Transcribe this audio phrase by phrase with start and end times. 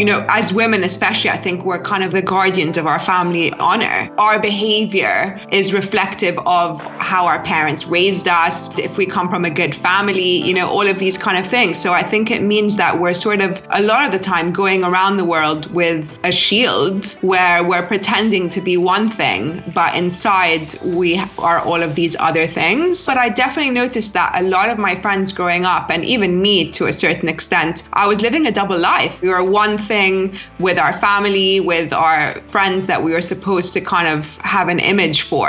[0.00, 3.52] you know, as women, especially, I think we're kind of the guardians of our family
[3.52, 4.10] honor.
[4.16, 9.50] Our behavior is reflective of how our parents raised us, if we come from a
[9.50, 11.78] good family, you know, all of these kind of things.
[11.78, 14.84] So I think it means that we're sort of a lot of the time going
[14.84, 20.80] around the world with a shield where we're pretending to be one thing, but inside
[20.82, 23.04] we are all of these other things.
[23.04, 26.70] But I definitely noticed that a lot of my friends growing up, and even me
[26.72, 29.20] to a certain extent, I was living a double life.
[29.20, 34.06] We were one with our family, with our friends that we were supposed to kind
[34.06, 35.48] of have an image for.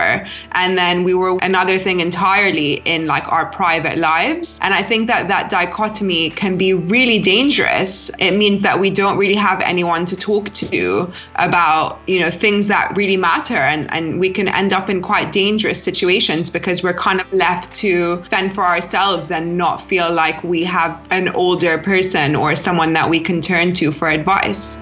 [0.53, 4.57] And then we were another thing entirely in like our private lives.
[4.61, 8.09] And I think that that dichotomy can be really dangerous.
[8.17, 12.67] It means that we don't really have anyone to talk to about, you know, things
[12.67, 13.57] that really matter.
[13.57, 17.75] And, and we can end up in quite dangerous situations because we're kind of left
[17.77, 22.93] to fend for ourselves and not feel like we have an older person or someone
[22.93, 24.77] that we can turn to for advice advice.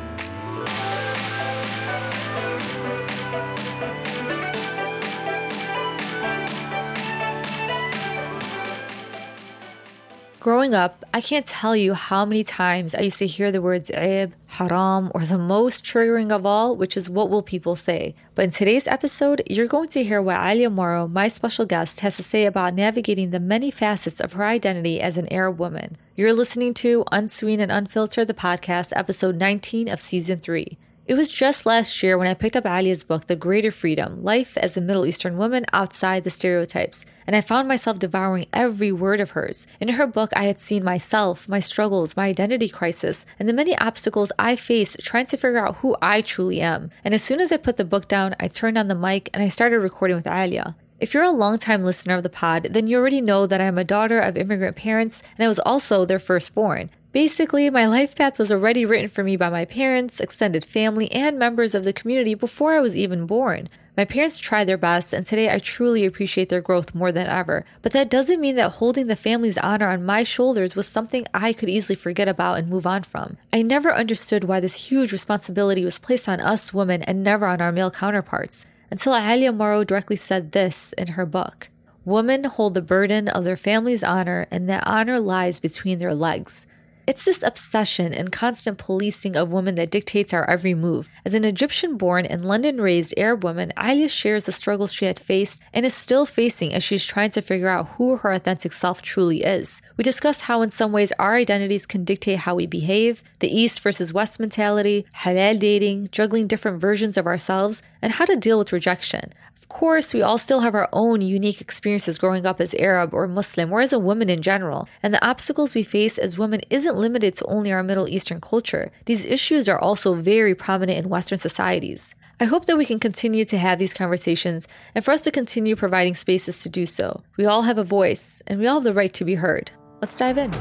[10.49, 13.91] Growing up, I can't tell you how many times I used to hear the words
[13.91, 18.15] aib, haram, or the most triggering of all, which is what will people say.
[18.33, 22.15] But in today's episode, you're going to hear what Alya Mooro, my special guest, has
[22.15, 25.97] to say about navigating the many facets of her identity as an Arab woman.
[26.15, 30.79] You're listening to Unsween and Unfiltered, the podcast, episode 19 of season 3.
[31.09, 34.55] It was just last year when I picked up Alya's book, The Greater Freedom Life
[34.59, 39.19] as a Middle Eastern Woman Outside the Stereotypes, and I found myself devouring every word
[39.19, 39.65] of hers.
[39.79, 43.75] In her book, I had seen myself, my struggles, my identity crisis, and the many
[43.79, 46.91] obstacles I faced trying to figure out who I truly am.
[47.03, 49.41] And as soon as I put the book down, I turned on the mic and
[49.41, 50.75] I started recording with Alya.
[50.99, 53.83] If you're a longtime listener of the pod, then you already know that I'm a
[53.83, 56.91] daughter of immigrant parents and I was also their firstborn.
[57.11, 61.39] Basically, my life path was already written for me by my parents, extended family, and
[61.39, 63.67] members of the community before I was even born.
[63.97, 67.65] My parents tried their best, and today I truly appreciate their growth more than ever.
[67.81, 71.51] But that doesn't mean that holding the family's honor on my shoulders was something I
[71.51, 73.37] could easily forget about and move on from.
[73.51, 77.59] I never understood why this huge responsibility was placed on us women and never on
[77.59, 81.69] our male counterparts, until Alya Mooro directly said this in her book.
[82.05, 86.67] Women hold the burden of their family's honor, and that honor lies between their legs.
[87.09, 91.09] It's this obsession and constant policing of women that dictates our every move.
[91.25, 95.17] As an Egyptian born and London raised Arab woman, Alya shares the struggles she had
[95.17, 99.01] faced and is still facing as she's trying to figure out who her authentic self
[99.01, 99.81] truly is.
[99.97, 103.81] We discuss how, in some ways, our identities can dictate how we behave, the East
[103.81, 108.71] versus West mentality, halal dating, juggling different versions of ourselves, and how to deal with
[108.71, 109.33] rejection.
[109.55, 113.27] Of course, we all still have our own unique experiences growing up as Arab or
[113.27, 116.97] Muslim or as a woman in general, and the obstacles we face as women isn't
[116.97, 118.91] limited to only our Middle Eastern culture.
[119.05, 122.15] These issues are also very prominent in Western societies.
[122.39, 124.65] I hope that we can continue to have these conversations
[124.95, 127.21] and for us to continue providing spaces to do so.
[127.35, 129.71] We all have a voice, and we all have the right to be heard.
[130.01, 130.51] Let's dive in.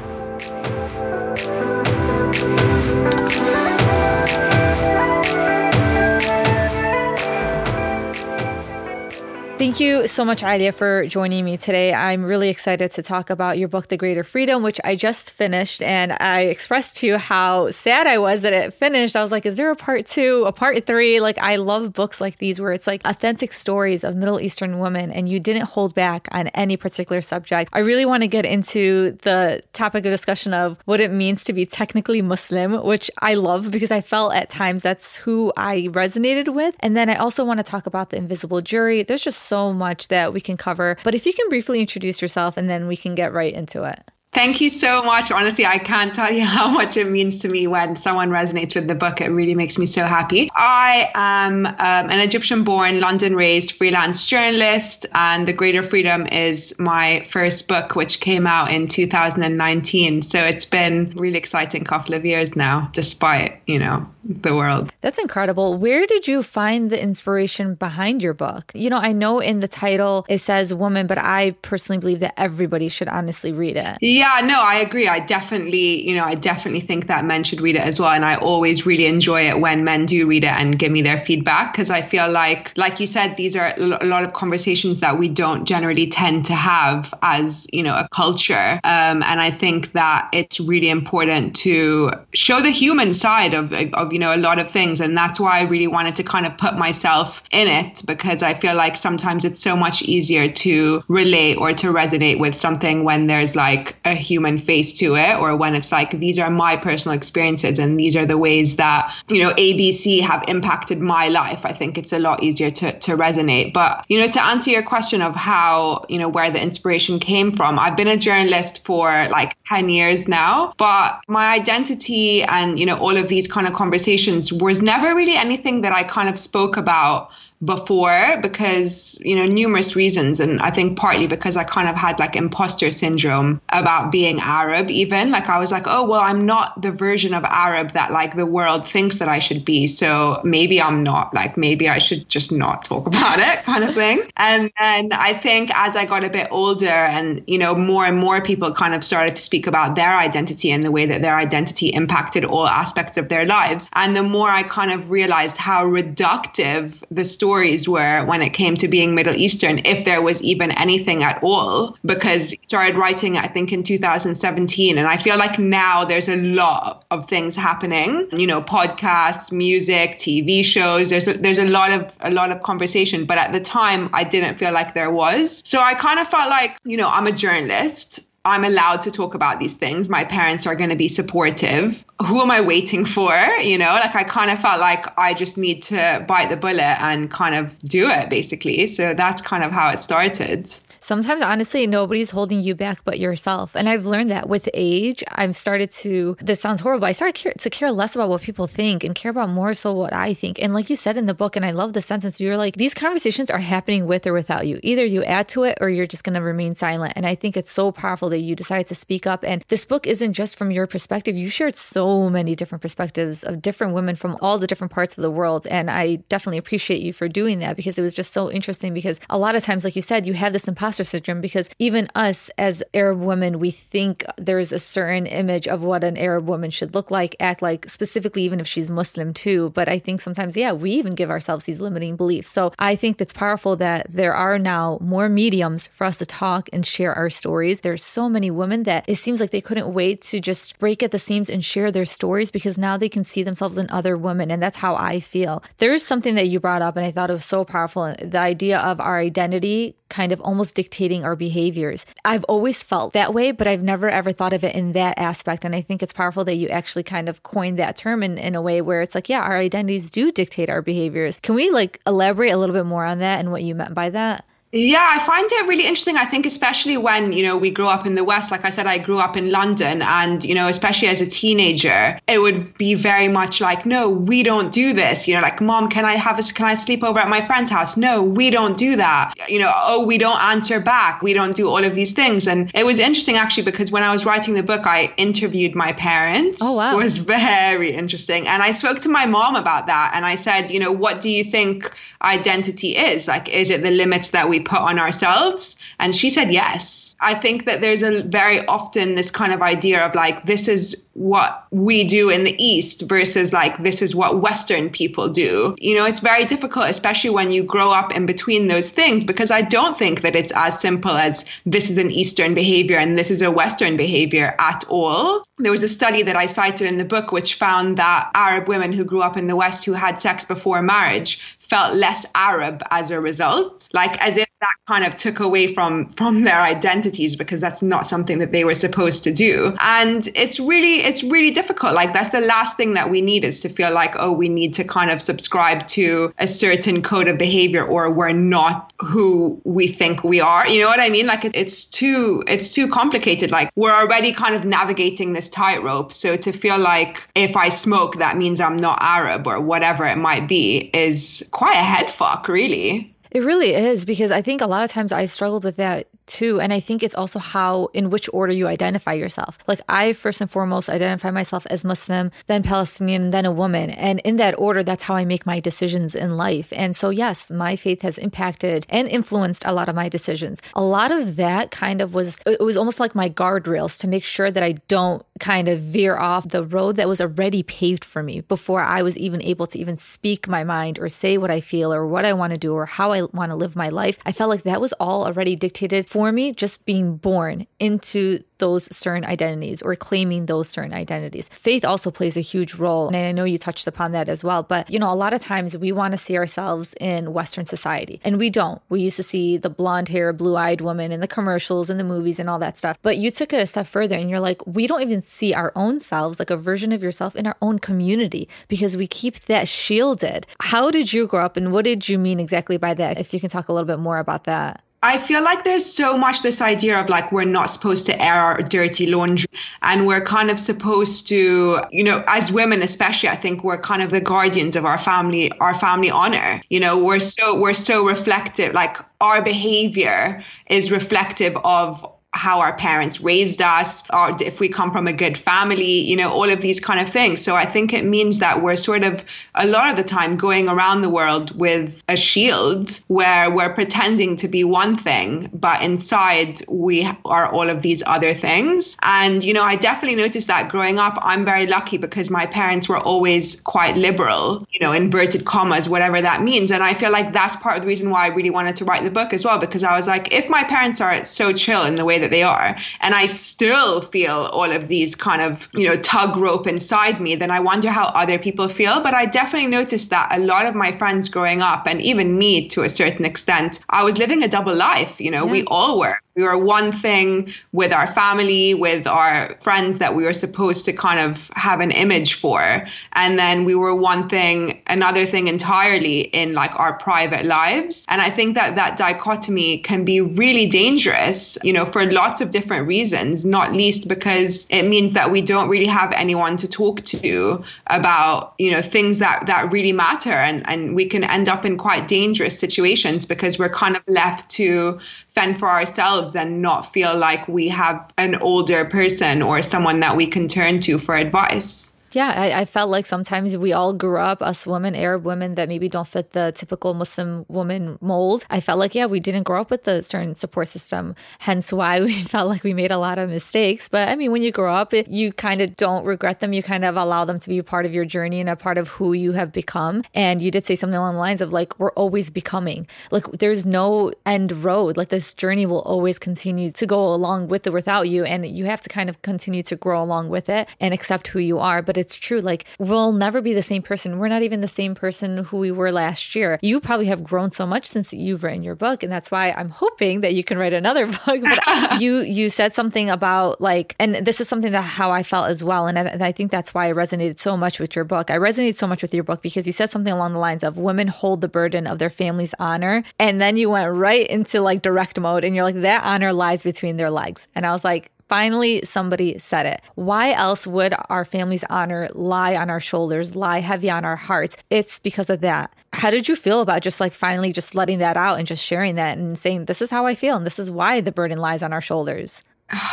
[9.59, 11.93] Thank you so much, Alya, for joining me today.
[11.93, 15.83] I'm really excited to talk about your book, The Greater Freedom, which I just finished.
[15.83, 19.17] And I expressed to you how sad I was that it finished.
[19.17, 21.19] I was like, is there a part two, a part three?
[21.19, 25.11] Like, I love books like these where it's like authentic stories of Middle Eastern women
[25.11, 27.69] and you didn't hold back on any particular subject.
[27.73, 31.53] I really want to get into the topic of discussion of what it means to
[31.53, 36.55] be technically Muslim, which I love because I felt at times that's who I resonated
[36.55, 36.77] with.
[36.79, 39.03] And then I also want to talk about the invisible jury.
[39.03, 40.97] There's just so much that we can cover.
[41.03, 44.01] But if you can briefly introduce yourself and then we can get right into it.
[44.33, 45.33] Thank you so much.
[45.33, 48.87] Honestly, I can't tell you how much it means to me when someone resonates with
[48.87, 49.21] the book.
[49.21, 50.51] It really makes me so happy.
[50.55, 56.79] I am um, an Egyptian born, London raised freelance journalist, and The Greater Freedom is
[56.79, 60.23] my first book, which came out in 2019.
[60.23, 64.93] So it's been really exciting couple of years now, despite, you know, the world.
[65.01, 65.79] That's incredible.
[65.79, 68.71] Where did you find the inspiration behind your book?
[68.75, 72.35] You know, I know in the title it says woman, but I personally believe that
[72.37, 73.99] everybody should honestly read it.
[74.45, 75.09] No, I agree.
[75.09, 78.11] I definitely, you know, I definitely think that men should read it as well.
[78.11, 81.25] And I always really enjoy it when men do read it and give me their
[81.25, 85.19] feedback because I feel like, like you said, these are a lot of conversations that
[85.19, 88.81] we don't generally tend to have as, you know, a culture.
[88.85, 94.13] Um, and I think that it's really important to show the human side of, of,
[94.13, 95.01] you know, a lot of things.
[95.01, 98.55] And that's why I really wanted to kind of put myself in it because I
[98.55, 103.27] feel like sometimes it's so much easier to relate or to resonate with something when
[103.27, 107.17] there's like a human face to it or when it's like these are my personal
[107.17, 111.61] experiences and these are the ways that you know abc have impacted my life.
[111.65, 113.73] I think it's a lot easier to, to resonate.
[113.73, 117.53] But you know to answer your question of how you know where the inspiration came
[117.55, 122.87] from i've been a journalist for like 10 years now but my identity and you
[122.87, 126.39] know all of these kind of conversations was never really anything that i kind of
[126.39, 127.31] spoke about
[127.65, 130.41] before because you know numerous reasons.
[130.41, 134.91] And i think partly because i kind of had like imposter syndrome about being arab
[134.91, 135.31] even.
[135.31, 138.47] Like i was like oh well i'm not the version of arab that like the
[138.47, 139.87] world thinks that i should be.
[139.89, 141.35] So maybe i'm not.
[141.35, 144.23] Like maybe i should just not talk about it kind of thing.
[144.37, 148.19] And then i think as i got a bit older and you know more and
[148.19, 151.37] more people kind of started to speak about their identity and the way that their
[151.37, 153.89] identity impacted all aspects of their lives.
[153.95, 158.51] And the more i kind of realized how reductive the story stories were when it
[158.51, 162.95] came to being Middle Eastern, if there was even anything at all, because he started
[162.95, 164.99] writing, I think, in 2017.
[164.99, 170.19] And I feel like now there's a lot of things happening, you know, podcasts, music,
[170.19, 171.09] TV shows.
[171.09, 173.25] There's a, there's a lot of a lot of conversation.
[173.25, 175.63] But at the time, I didn't feel like there was.
[175.65, 178.21] So I kind of felt like, you know, I'm a journalist.
[178.45, 180.09] I'm allowed to talk about these things.
[180.09, 182.03] My parents are going to be supportive.
[182.27, 183.35] Who am I waiting for?
[183.61, 187.03] You know, like I kind of felt like I just need to bite the bullet
[187.03, 188.87] and kind of do it basically.
[188.87, 190.75] So that's kind of how it started
[191.09, 193.75] sometimes honestly nobody's holding you back but yourself.
[193.75, 197.71] And i've learned that with age i've started to this sounds horrible i started to
[197.71, 200.63] care less about what people think and care about more so what i think.
[200.63, 202.93] And like you said in the book and i love the sentence you're like these
[202.93, 204.79] conversations are happening with or without you.
[204.83, 207.15] Either you add to it or you're just going to remain silent.
[207.17, 209.43] And i think it's so powerful that you decided to speak up.
[209.45, 211.35] And this book isn't just from your perspective.
[211.37, 215.23] You shared so many different perspectives of different women from all the different parts of
[215.23, 215.67] the world.
[215.71, 219.19] And i definitely appreciate you for doing that because it was just so interesting because
[219.31, 222.09] a lot of times like you said you have this imposter imposter syndrome because even
[222.15, 226.71] us as Arab women, we think there's a certain image of what an Arab woman
[226.71, 229.71] should look like, act like, specifically, even if she's Muslim too.
[229.71, 232.49] But I think sometimes, yeah, we even give ourselves these limiting beliefs.
[232.49, 236.69] So I think it's powerful that there are now more mediums for us to talk
[236.73, 237.81] and share our stories.
[237.81, 241.11] There's so many women that it seems like they couldn't wait to just break at
[241.11, 244.51] the seams and share their stories because now they can see themselves in other women.
[244.51, 245.63] And that's how I feel.
[245.79, 248.79] There's something that you brought up, and I thought it was so powerful the idea
[248.79, 252.07] of our identity kind of almost dictating our behaviors.
[252.25, 255.65] I've always felt that way, but I've never ever thought of it in that aspect.
[255.65, 258.55] And I think it's powerful that you actually kind of coined that term in, in
[258.55, 261.41] a way where it's like, yeah, our identities do dictate our behaviors.
[261.43, 264.09] Can we like elaborate a little bit more on that and what you meant by
[264.11, 264.45] that?
[264.71, 266.19] Yeah, I find it really interesting.
[266.19, 268.87] I think, especially when, you know, we grew up in the West, like I said,
[268.87, 272.95] I grew up in London, and, you know, especially as a teenager, it would be
[272.95, 275.27] very much like, no, we don't do this.
[275.27, 277.71] You know, like, mom, can I have a, can I sleep over at my friend's
[277.71, 277.97] house?
[277.97, 279.33] No, we don't do that.
[279.49, 281.23] You know, oh, we don't answer back.
[281.23, 282.47] We don't do all of these things.
[282.47, 285.95] And it was interesting actually because when I was writing the book, I interviewed my
[285.95, 286.59] parents.
[286.61, 286.93] Oh, wow.
[286.93, 288.47] It was very interesting.
[288.47, 290.13] And I spoke to my mom about that.
[290.15, 293.27] And I said, you know, what do you think identity is?
[293.29, 295.77] Like, is it the limits that we put on ourselves?
[295.99, 297.17] And she said yes.
[297.21, 300.97] I think that there's a very often this kind of idea of like, this is
[301.15, 305.75] what we do in the East versus like, this is what Western people do.
[305.79, 309.51] You know, it's very difficult, especially when you grow up in between those things, because
[309.51, 313.33] I don't think that it's as simple as this is an Eastern behavior and this
[313.33, 315.43] is a Western behavior at all.
[315.59, 318.93] There was a study that I cited in the book which found that Arab women
[318.93, 323.11] who grew up in the West who had sex before marriage felt less Arab as
[323.11, 327.61] a result, like as if that kind of took away from from their identities because
[327.61, 329.77] that's not something that they were supposed to do.
[329.79, 331.95] And it's really it's really difficult.
[331.95, 334.75] Like that's the last thing that we need is to feel like oh we need
[334.75, 339.89] to kind of subscribe to a certain code of behavior or we're not who we
[339.89, 340.67] think we are.
[340.67, 341.27] You know what i mean?
[341.27, 343.51] Like it, it's too it's too complicated.
[343.51, 346.13] Like we're already kind of navigating this tightrope.
[346.13, 350.17] So to feel like if i smoke that means i'm not arab or whatever it
[350.17, 353.15] might be is quite a head fuck really.
[353.33, 356.61] It really is because I think a lot of times I struggled with that too.
[356.61, 359.59] And I think it's also how, in which order you identify yourself.
[359.67, 363.91] Like, I first and foremost identify myself as Muslim, then Palestinian, then a woman.
[363.91, 366.73] And in that order, that's how I make my decisions in life.
[366.77, 370.61] And so, yes, my faith has impacted and influenced a lot of my decisions.
[370.75, 374.25] A lot of that kind of was, it was almost like my guardrails to make
[374.25, 378.23] sure that I don't kind of veer off the road that was already paved for
[378.23, 381.61] me before I was even able to even speak my mind or say what I
[381.61, 384.19] feel or what I want to do or how I want to live my life.
[384.27, 388.95] I felt like that was all already dictated for me just being born into those
[388.95, 391.49] certain identities or claiming those certain identities.
[391.49, 393.07] Faith also plays a huge role.
[393.09, 394.63] And I know you touched upon that as well.
[394.63, 398.21] But, you know, a lot of times we want to see ourselves in Western society
[398.25, 398.83] and we don't.
[398.89, 402.05] We used to see the blonde hair, blue eyed woman in the commercials and the
[402.05, 402.99] movies and all that stuff.
[403.03, 405.73] But you took it a step further and you're like, we don't even see our
[405.77, 409.69] own selves, like a version of yourself in our own community because we keep that
[409.69, 410.47] shielded.
[410.61, 413.19] How did you grow up and what did you mean exactly by that?
[413.19, 414.83] If you can talk a little bit more about that.
[415.03, 418.35] I feel like there's so much this idea of like we're not supposed to air
[418.35, 419.49] our dirty laundry
[419.83, 424.03] and we're kind of supposed to, you know, as women especially, I think we're kind
[424.03, 426.61] of the guardians of our family, our family honor.
[426.69, 432.77] You know, we're so we're so reflective, like our behavior is reflective of how our
[432.77, 436.61] parents raised us, or if we come from a good family, you know, all of
[436.61, 437.43] these kind of things.
[437.43, 440.69] So I think it means that we're sort of a lot of the time going
[440.69, 446.63] around the world with a shield where we're pretending to be one thing, but inside
[446.69, 448.97] we are all of these other things.
[449.03, 452.89] And, you know, I definitely noticed that growing up, I'm very lucky because my parents
[452.89, 456.71] were always quite liberal, you know, inverted commas, whatever that means.
[456.71, 459.03] And I feel like that's part of the reason why I really wanted to write
[459.03, 461.97] the book as well, because I was like, if my parents are so chill in
[461.97, 465.87] the way that they are, and I still feel all of these kind of, you
[465.89, 469.01] know, tug rope inside me, then I wonder how other people feel.
[469.03, 472.69] But I definitely noticed that a lot of my friends growing up, and even me
[472.69, 475.21] to a certain extent, I was living a double life.
[475.21, 475.53] You know, yeah.
[475.53, 476.19] we all were.
[476.39, 480.93] We were one thing with our family, with our friends that we were supposed to
[480.93, 482.87] kind of have an image for.
[483.15, 488.07] And then we were one thing, another thing entirely in like our private lives.
[488.09, 492.53] And I think that that dichotomy can be really dangerous, you know, for lots of
[492.53, 497.05] different reasons, not least because it means that we don't really have anyone to talk
[497.07, 500.31] to about, you know, things that, that really matter.
[500.31, 504.49] And, and we can end up in quite dangerous situations because we're kind of left
[504.51, 505.01] to
[505.39, 510.17] fend for ourselves and not feel like we have an older person or someone that
[510.17, 511.95] we can turn to for advice.
[512.13, 515.69] Yeah, I, I, felt like sometimes we all grew up, us women, Arab women that
[515.69, 518.47] maybe don't fit the typical Muslim woman mold.
[518.49, 522.01] I felt like, yeah, we didn't grow up with a certain support system, hence why
[522.09, 523.89] we felt like we made a lot of mistakes.
[523.91, 526.55] But I mean, when you grow up, it, you kind of don't regret them.
[526.55, 528.89] You kind of allow them to be part of your journey and a part of
[528.89, 530.03] who you have become.
[530.15, 532.87] And you did say something along the lines of like, we're always becoming.
[533.11, 534.97] Like, there's no end road.
[534.97, 538.25] Like, this journey will always continue to go along with or without you.
[538.25, 541.39] And you have to kind of continue to grow along with it and accept who
[541.39, 541.83] you are.
[541.83, 542.41] But it's true.
[542.41, 544.19] Like, we'll never be the same person.
[544.19, 546.59] We're not even the same person who we were last year.
[546.63, 549.03] You probably have grown so much since you've written your book.
[549.03, 551.43] And that's why I'm hoping that you can write another book.
[551.43, 555.49] But you, you said something about like, and this is something that how I felt
[555.49, 555.87] as well.
[555.87, 558.31] And I, and I think that's why I resonated so much with your book.
[558.31, 560.77] I resonated so much with your book because you said something along the lines of
[560.77, 563.03] women hold the burden of their family's honor.
[563.19, 566.63] And then you went right into like direct mode and you're like, that honor lies
[566.63, 567.49] between their legs.
[567.55, 569.81] And I was like, Finally, somebody said it.
[569.95, 574.57] Why else would our family's honor lie on our shoulders, lie heavy on our hearts?
[574.71, 575.73] It's because of that.
[575.95, 578.97] How did you feel about just like finally just letting that out and just sharing
[578.97, 581.63] that and saying, this is how I feel and this is why the burden lies
[581.63, 582.43] on our shoulders?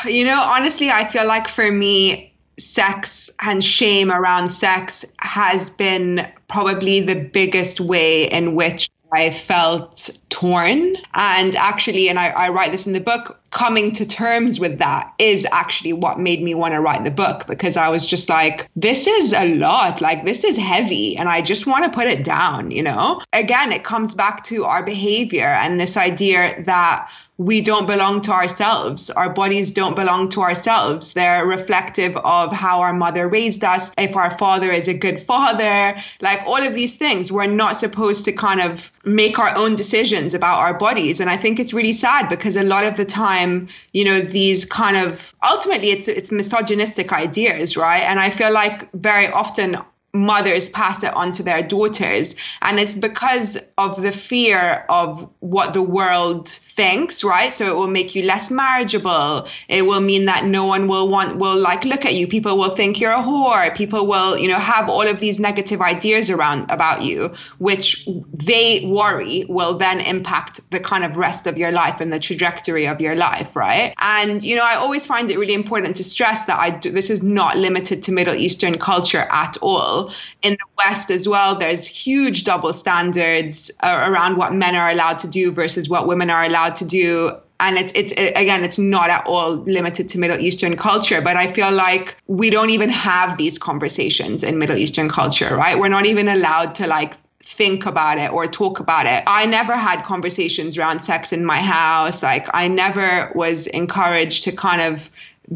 [0.05, 6.25] You know, honestly, I feel like for me, sex and shame around sex has been
[6.47, 10.95] probably the biggest way in which I felt torn.
[11.13, 15.13] And actually, and I, I, write this in the book, coming to terms with that
[15.17, 18.69] is actually what made me want to write the book because I was just like,
[18.75, 20.01] this is a lot.
[20.01, 21.15] Like, this is heavy.
[21.17, 23.21] And I just want to put it down, you know?
[23.31, 28.31] Again, it comes back to our behavior and this idea that we don't belong to
[28.31, 29.09] ourselves.
[29.09, 31.13] Our bodies don't belong to ourselves.
[31.13, 33.91] They're reflective of how our mother raised us.
[33.97, 38.23] If our father is a good father, like all of these things, we're not supposed
[38.25, 41.19] to kind of make our own decisions about our bodies.
[41.19, 44.63] And I think it's really sad because a lot of the time, you know, these
[44.63, 48.01] kind of ultimately it's it's misogynistic ideas, right?
[48.01, 49.77] And I feel like very often
[50.15, 52.35] mothers pass it on to their daughters.
[52.61, 57.53] And it's because of the fear of what the world thinks, right?
[57.53, 59.47] So it will make you less marriageable.
[59.67, 62.27] It will mean that no one will want, will like look at you.
[62.27, 63.75] People will think you're a whore.
[63.75, 68.85] People will, you know, have all of these negative ideas around about you, which they
[68.85, 73.01] worry will then impact the kind of rest of your life and the trajectory of
[73.01, 73.93] your life, right?
[73.99, 77.09] And, you know, I always find it really important to stress that I do, this
[77.09, 80.04] is not limited to Middle Eastern culture at all
[80.41, 85.19] in the West as well, there's huge double standards uh, around what men are allowed
[85.19, 87.31] to do versus what women are allowed to do
[87.61, 91.37] and it, it's it, again it's not at all limited to middle eastern culture but
[91.37, 95.87] i feel like we don't even have these conversations in middle eastern culture right we're
[95.87, 97.13] not even allowed to like
[97.45, 99.23] think about it or talk about it.
[99.27, 102.23] I never had conversations around sex in my house.
[102.23, 105.09] Like I never was encouraged to kind of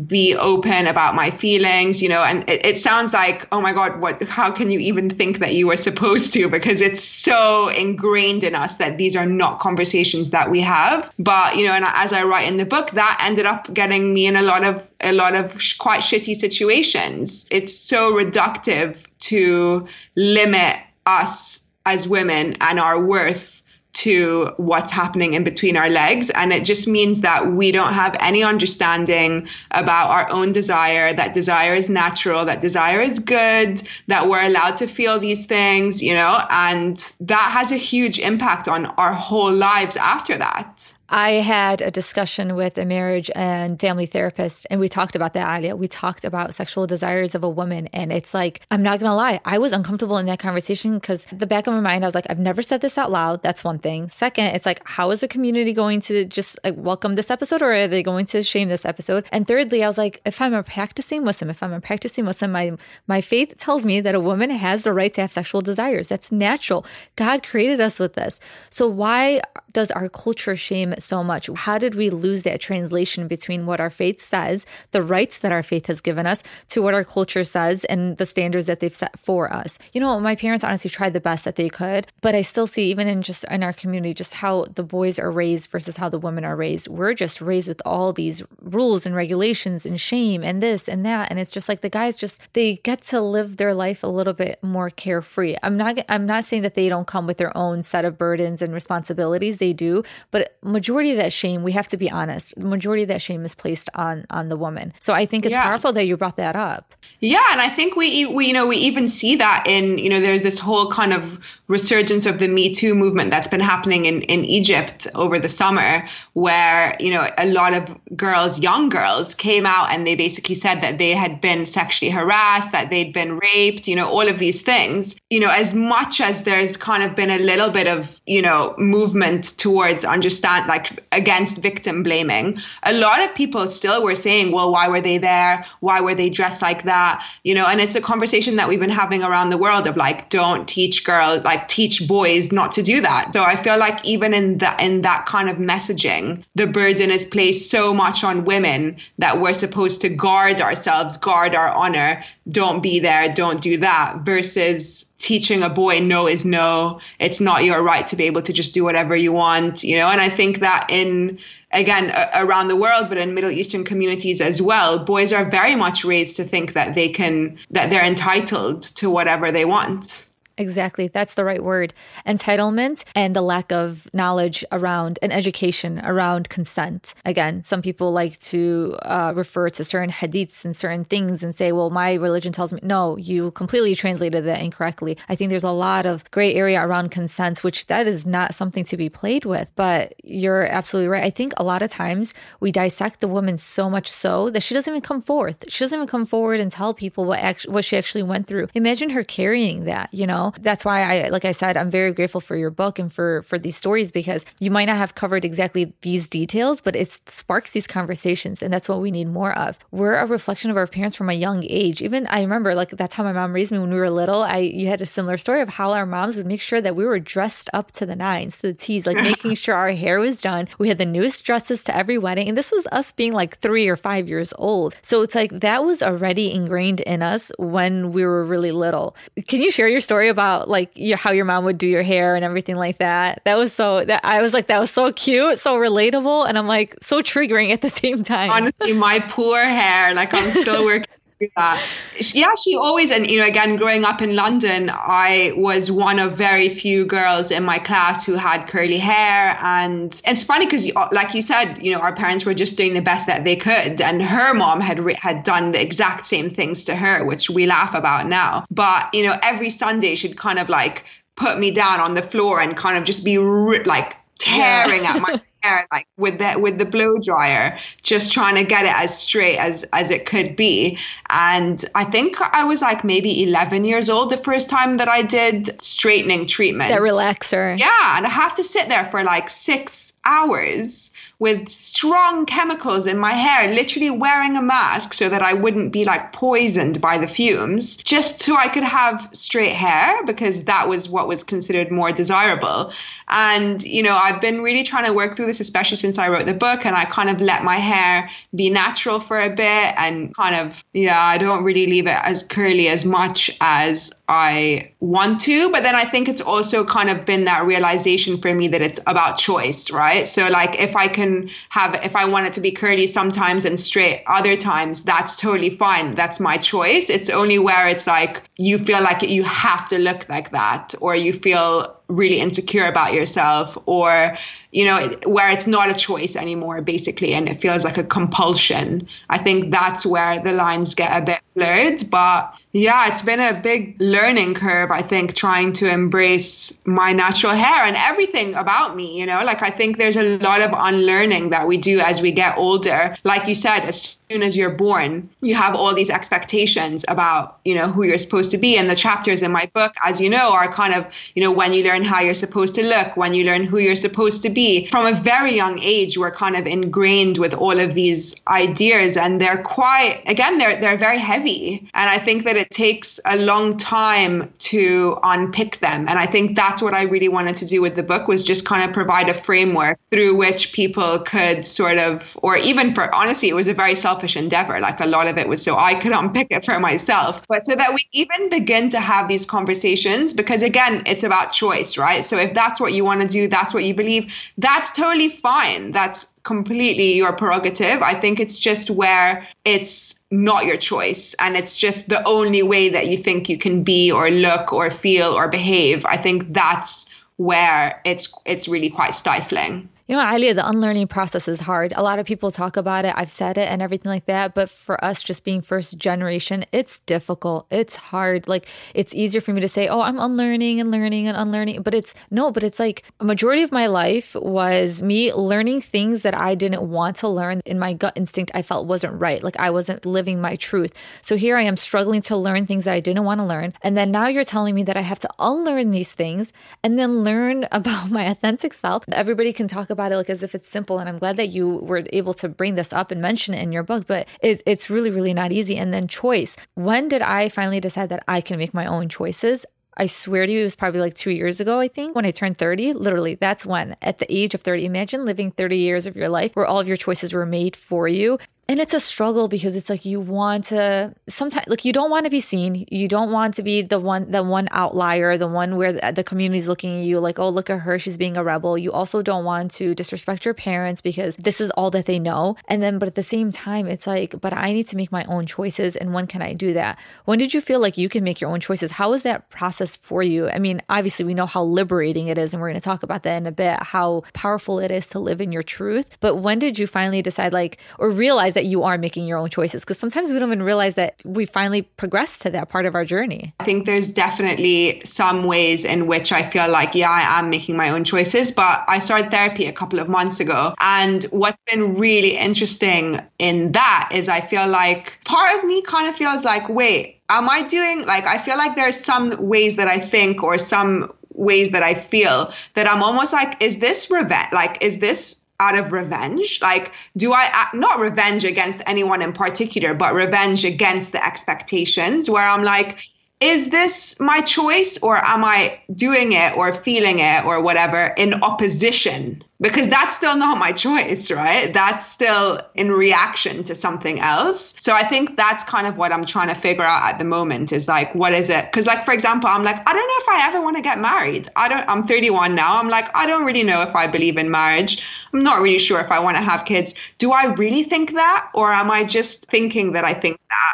[0.05, 3.99] be open about my feelings, you know, and it, it, sounds like, oh my God,
[3.99, 6.47] what, how can you even think that you were supposed to?
[6.47, 11.11] Because it's so ingrained in us that these are not conversations that we have.
[11.17, 14.27] But, you know, and as I write in the book, that ended up getting me
[14.27, 17.45] in a lot of, a lot of sh- quite shitty situations.
[17.49, 23.58] It's so reductive to limit us as women and our worth
[23.91, 26.29] to what's happening in between our legs.
[26.31, 31.33] And it just means that we don't have any understanding about our own desire, that
[31.33, 36.13] desire is natural, that desire is good, that we're allowed to feel these things, you
[36.13, 40.93] know, and that has a huge impact on our whole lives after that.
[41.11, 45.47] I had a discussion with a marriage and family therapist, and we talked about that,
[45.47, 45.75] Alya.
[45.75, 47.87] We talked about sexual desires of a woman.
[47.93, 51.25] And it's like, I'm not going to lie, I was uncomfortable in that conversation because
[51.31, 53.41] the back of my mind, I was like, I've never said this out loud.
[53.41, 54.09] That's one thing.
[54.09, 57.73] Second, it's like, how is the community going to just like, welcome this episode or
[57.73, 59.25] are they going to shame this episode?
[59.31, 62.51] And thirdly, I was like, if I'm a practicing Muslim, if I'm a practicing Muslim,
[62.51, 62.73] my,
[63.07, 66.07] my faith tells me that a woman has the right to have sexual desires.
[66.07, 66.85] That's natural.
[67.15, 68.39] God created us with this.
[68.69, 71.49] So why does our culture shame so much?
[71.55, 75.63] How did we lose that translation between what our faith says, the rights that our
[75.63, 79.17] faith has given us, to what our culture says and the standards that they've set
[79.17, 79.79] for us?
[79.93, 82.89] You know, my parents honestly tried the best that they could, but I still see,
[82.89, 86.19] even in just in our community, just how the boys are raised versus how the
[86.19, 86.87] women are raised.
[86.87, 91.29] We're just raised with all these rules and regulations and shame and this and that.
[91.29, 94.33] And it's just like the guys just, they get to live their life a little
[94.33, 95.55] bit more carefree.
[95.63, 98.61] I'm not, I'm not saying that they don't come with their own set of burdens
[98.61, 99.57] and responsibilities.
[99.57, 103.09] They do, but majority of that shame, we have to be honest, the majority of
[103.09, 104.93] that shame is placed on on the woman.
[104.99, 105.63] So I think it's yeah.
[105.63, 106.95] powerful that you brought that up.
[107.21, 110.21] Yeah, and I think we we you know we even see that in you know
[110.21, 114.21] there's this whole kind of resurgence of the Me Too movement that's been happening in
[114.21, 119.65] in Egypt over the summer, where you know a lot of girls, young girls, came
[119.65, 123.87] out and they basically said that they had been sexually harassed, that they'd been raped,
[123.87, 125.15] you know, all of these things.
[125.29, 128.75] You know, as much as there's kind of been a little bit of you know
[128.77, 130.78] movement towards understand like
[131.11, 135.65] against victim blaming, a lot of people still were saying, well, why were they there?
[135.79, 136.89] Why were they dressed like that?
[136.89, 139.95] that you know and it's a conversation that we've been having around the world of
[139.95, 144.03] like don't teach girls like teach boys not to do that so i feel like
[144.05, 148.43] even in that in that kind of messaging the burden is placed so much on
[148.43, 153.77] women that we're supposed to guard ourselves guard our honor don't be there don't do
[153.77, 156.99] that versus teaching a boy no is no.
[157.19, 160.07] It's not your right to be able to just do whatever you want you know?
[160.07, 161.37] And i think that in
[161.71, 166.03] again around the world but in middle eastern communities as well boys are very much
[166.03, 170.28] raised to think that they can that they're entitled to whatever they want
[170.59, 171.07] Exactly.
[171.07, 171.93] That's the right word.
[172.27, 177.15] Entitlement and the lack of knowledge around and education around consent.
[177.25, 181.71] Again, some people like to uh, refer to certain hadiths and certain things and say,
[181.71, 185.17] well, my religion tells me, no, you completely translated that incorrectly.
[185.29, 188.83] I think there's a lot of gray area around consent, which that is not something
[188.85, 189.71] to be played with.
[189.77, 191.23] But you're absolutely right.
[191.23, 194.73] I think a lot of times we dissect the woman so much so that she
[194.75, 195.63] doesn't even come forth.
[195.69, 198.67] She doesn't even come forward and tell people what, act- what she actually went through.
[198.73, 200.48] Imagine her carrying that, you know?
[200.59, 203.57] That's why I, like I said, I'm very grateful for your book and for for
[203.59, 207.87] these stories because you might not have covered exactly these details, but it sparks these
[207.87, 209.77] conversations, and that's what we need more of.
[209.91, 212.01] We're a reflection of our parents from a young age.
[212.01, 214.43] Even I remember, like that's how my mom raised me when we were little.
[214.43, 217.05] I you had a similar story of how our moms would make sure that we
[217.05, 220.37] were dressed up to the nines, to the T's, like making sure our hair was
[220.41, 220.67] done.
[220.77, 223.87] We had the newest dresses to every wedding, and this was us being like three
[223.87, 224.95] or five years old.
[225.01, 229.15] So it's like that was already ingrained in us when we were really little.
[229.47, 230.38] Can you share your story about?
[230.39, 233.41] About like your, how your mom would do your hair and everything like that.
[233.43, 236.67] That was so that I was like that was so cute, so relatable, and I'm
[236.67, 238.49] like so triggering at the same time.
[238.49, 242.35] Honestly, my poor hair, like I'm still working Uh, that.
[242.35, 246.37] Yeah, she always, and you know, again, growing up in London, I was one of
[246.37, 249.57] very few girls in my class who had curly hair.
[249.63, 252.93] And it's funny because, uh, like you said, you know, our parents were just doing
[252.93, 254.01] the best that they could.
[254.01, 257.93] And her mom had had done the exact same things to her, which we laugh
[257.93, 258.65] about now.
[258.69, 261.03] But, you know, every Sunday she'd kind of like
[261.35, 265.15] put me down on the floor and kind of just be like tearing yeah.
[265.15, 268.93] at my hair like with the with the blow dryer just trying to get it
[268.95, 270.97] as straight as as it could be.
[271.29, 275.21] And i think i was like maybe 11 years old the first time that i
[275.21, 276.89] did straightening treatment.
[276.89, 277.77] That relaxer.
[277.77, 283.17] Yeah and i have to sit there for like six hours with strong chemicals in
[283.17, 287.27] my hair, literally wearing a mask so that I wouldn't be like poisoned by the
[287.27, 292.11] fumes, just so I could have straight hair because that was what was considered more
[292.11, 292.91] desirable.
[293.29, 296.45] And, you know, I've been really trying to work through this, especially since I wrote
[296.45, 300.35] the book and I kind of let my hair be natural for a bit and
[300.35, 305.41] kind of, yeah, I don't really leave it as curly as much as I want
[305.41, 305.71] to.
[305.71, 308.99] But then I think it's also kind of been that realization for me that it's
[309.05, 310.27] about choice, right?
[310.27, 313.79] So, like, if I can have, if I want it to be curly sometimes and
[313.79, 316.15] straight other times, that's totally fine.
[316.15, 317.09] That's my choice.
[317.09, 321.15] It's only where it's like you feel like you have to look like that or
[321.15, 324.37] you feel really insecure about yourself or
[324.73, 329.07] you know where it's not a choice anymore basically and it feels like a compulsion.
[329.29, 333.59] I think that's where the lines get a bit blurred but yeah, it's been a
[333.59, 339.19] big learning curve, I think, trying to embrace my natural hair and everything about me.
[339.19, 342.31] You know, like I think there's a lot of unlearning that we do as we
[342.31, 343.15] get older.
[343.23, 347.73] Like you said, as soon as you're born, you have all these expectations about, you
[347.73, 348.77] know, who you're supposed to be.
[348.77, 351.73] And the chapters in my book, as you know, are kind of, you know, when
[351.73, 354.85] you learn how you're supposed to look, when you learn who you're supposed to be.
[354.87, 359.41] From a very young age, we're kind of ingrained with all of these ideas and
[359.41, 361.89] they're quite, again, they're, they're very heavy.
[361.95, 366.07] And I think that it takes a long time to unpick them.
[366.07, 368.65] And I think that's what I really wanted to do with the book was just
[368.65, 373.49] kind of provide a framework through which people could sort of, or even for honestly,
[373.49, 374.79] it was a very selfish endeavor.
[374.79, 377.75] Like a lot of it was so I could unpick it for myself, but so
[377.75, 382.25] that we even begin to have these conversations because again, it's about choice, right?
[382.25, 385.91] So if that's what you want to do, that's what you believe, that's totally fine.
[385.91, 388.01] That's completely your prerogative.
[388.01, 392.89] I think it's just where it's not your choice and it's just the only way
[392.89, 396.05] that you think you can be or look or feel or behave.
[396.05, 399.89] I think that's where it's it's really quite stifling.
[400.09, 401.93] You know, Alya, the unlearning process is hard.
[401.95, 403.13] A lot of people talk about it.
[403.15, 404.55] I've said it and everything like that.
[404.55, 407.67] But for us, just being first generation, it's difficult.
[407.69, 408.47] It's hard.
[408.47, 411.83] Like, it's easier for me to say, oh, I'm unlearning and learning and unlearning.
[411.83, 416.23] But it's no, but it's like a majority of my life was me learning things
[416.23, 417.61] that I didn't want to learn.
[417.67, 419.43] In my gut instinct, I felt wasn't right.
[419.43, 420.91] Like, I wasn't living my truth.
[421.21, 423.75] So here I am struggling to learn things that I didn't want to learn.
[423.83, 426.51] And then now you're telling me that I have to unlearn these things
[426.83, 429.03] and then learn about my authentic self.
[429.11, 430.99] Everybody can talk about about it like as if it's simple.
[430.99, 433.71] And I'm glad that you were able to bring this up and mention it in
[433.71, 435.75] your book, but it, it's really, really not easy.
[435.75, 436.55] And then choice.
[436.75, 439.65] When did I finally decide that I can make my own choices?
[439.97, 442.31] I swear to you, it was probably like two years ago, I think, when I
[442.31, 442.93] turned 30.
[442.93, 446.55] Literally, that's when, at the age of 30, imagine living 30 years of your life
[446.55, 449.89] where all of your choices were made for you and it's a struggle because it's
[449.89, 452.85] like you want to sometimes like you don't want to be seen.
[452.91, 456.23] You don't want to be the one the one outlier the one where the, the
[456.23, 457.97] community's looking at you like oh look at her.
[457.97, 458.77] She's being a rebel.
[458.77, 462.57] You also don't want to disrespect your parents because this is all that they know.
[462.67, 465.23] And then but at the same time it's like but i need to make my
[465.23, 465.95] own choices.
[465.95, 466.99] And when can i do that?
[467.25, 468.91] When did you feel like you can make your own choices?
[468.91, 470.47] How was that process for you?
[470.47, 473.23] I mean obviously we know how liberating it is and we're going to talk about
[473.23, 476.17] that in a bit how powerful it is to live in your truth.
[476.19, 479.49] But when did you finally decide like or realize that you are making your own
[479.49, 482.93] choices because sometimes we don't even realize that we finally progressed to that part of
[482.93, 483.53] our journey.
[483.61, 487.77] I think there's definitely some ways in which I feel like, yeah, I am making
[487.77, 490.73] my own choices, but I started therapy a couple of months ago.
[490.81, 496.09] And what's been really interesting in that is I feel like part of me kind
[496.09, 499.87] of feels like, wait, am I doing like, I feel like there's some ways that
[499.87, 504.51] I think or some ways that I feel that I'm almost like, is this revenge?
[504.51, 506.59] Like, is this out of revenge?
[506.61, 512.43] Like, do I, not revenge against anyone in particular, but revenge against the expectations where
[512.43, 512.99] I'm like,
[513.41, 518.33] is this my choice or am I doing it or feeling it or whatever in
[518.43, 519.41] opposition?
[519.61, 521.73] Because that's still not my choice, right?
[521.73, 524.73] That's still in reaction to something else.
[524.79, 527.71] So I think that's kind of what I'm trying to figure out at the moment
[527.71, 528.65] is like, what is it?
[528.65, 530.99] Because, like, for example, I'm like, I don't know if I ever want to get
[530.99, 531.49] married.
[531.55, 532.77] I don't, I'm 31 now.
[532.79, 535.01] I'm like, I don't really know if I believe in marriage.
[535.33, 536.93] I'm not really sure if I want to have kids.
[537.17, 538.49] Do I really think that?
[538.53, 540.68] Or am I just thinking that I think that?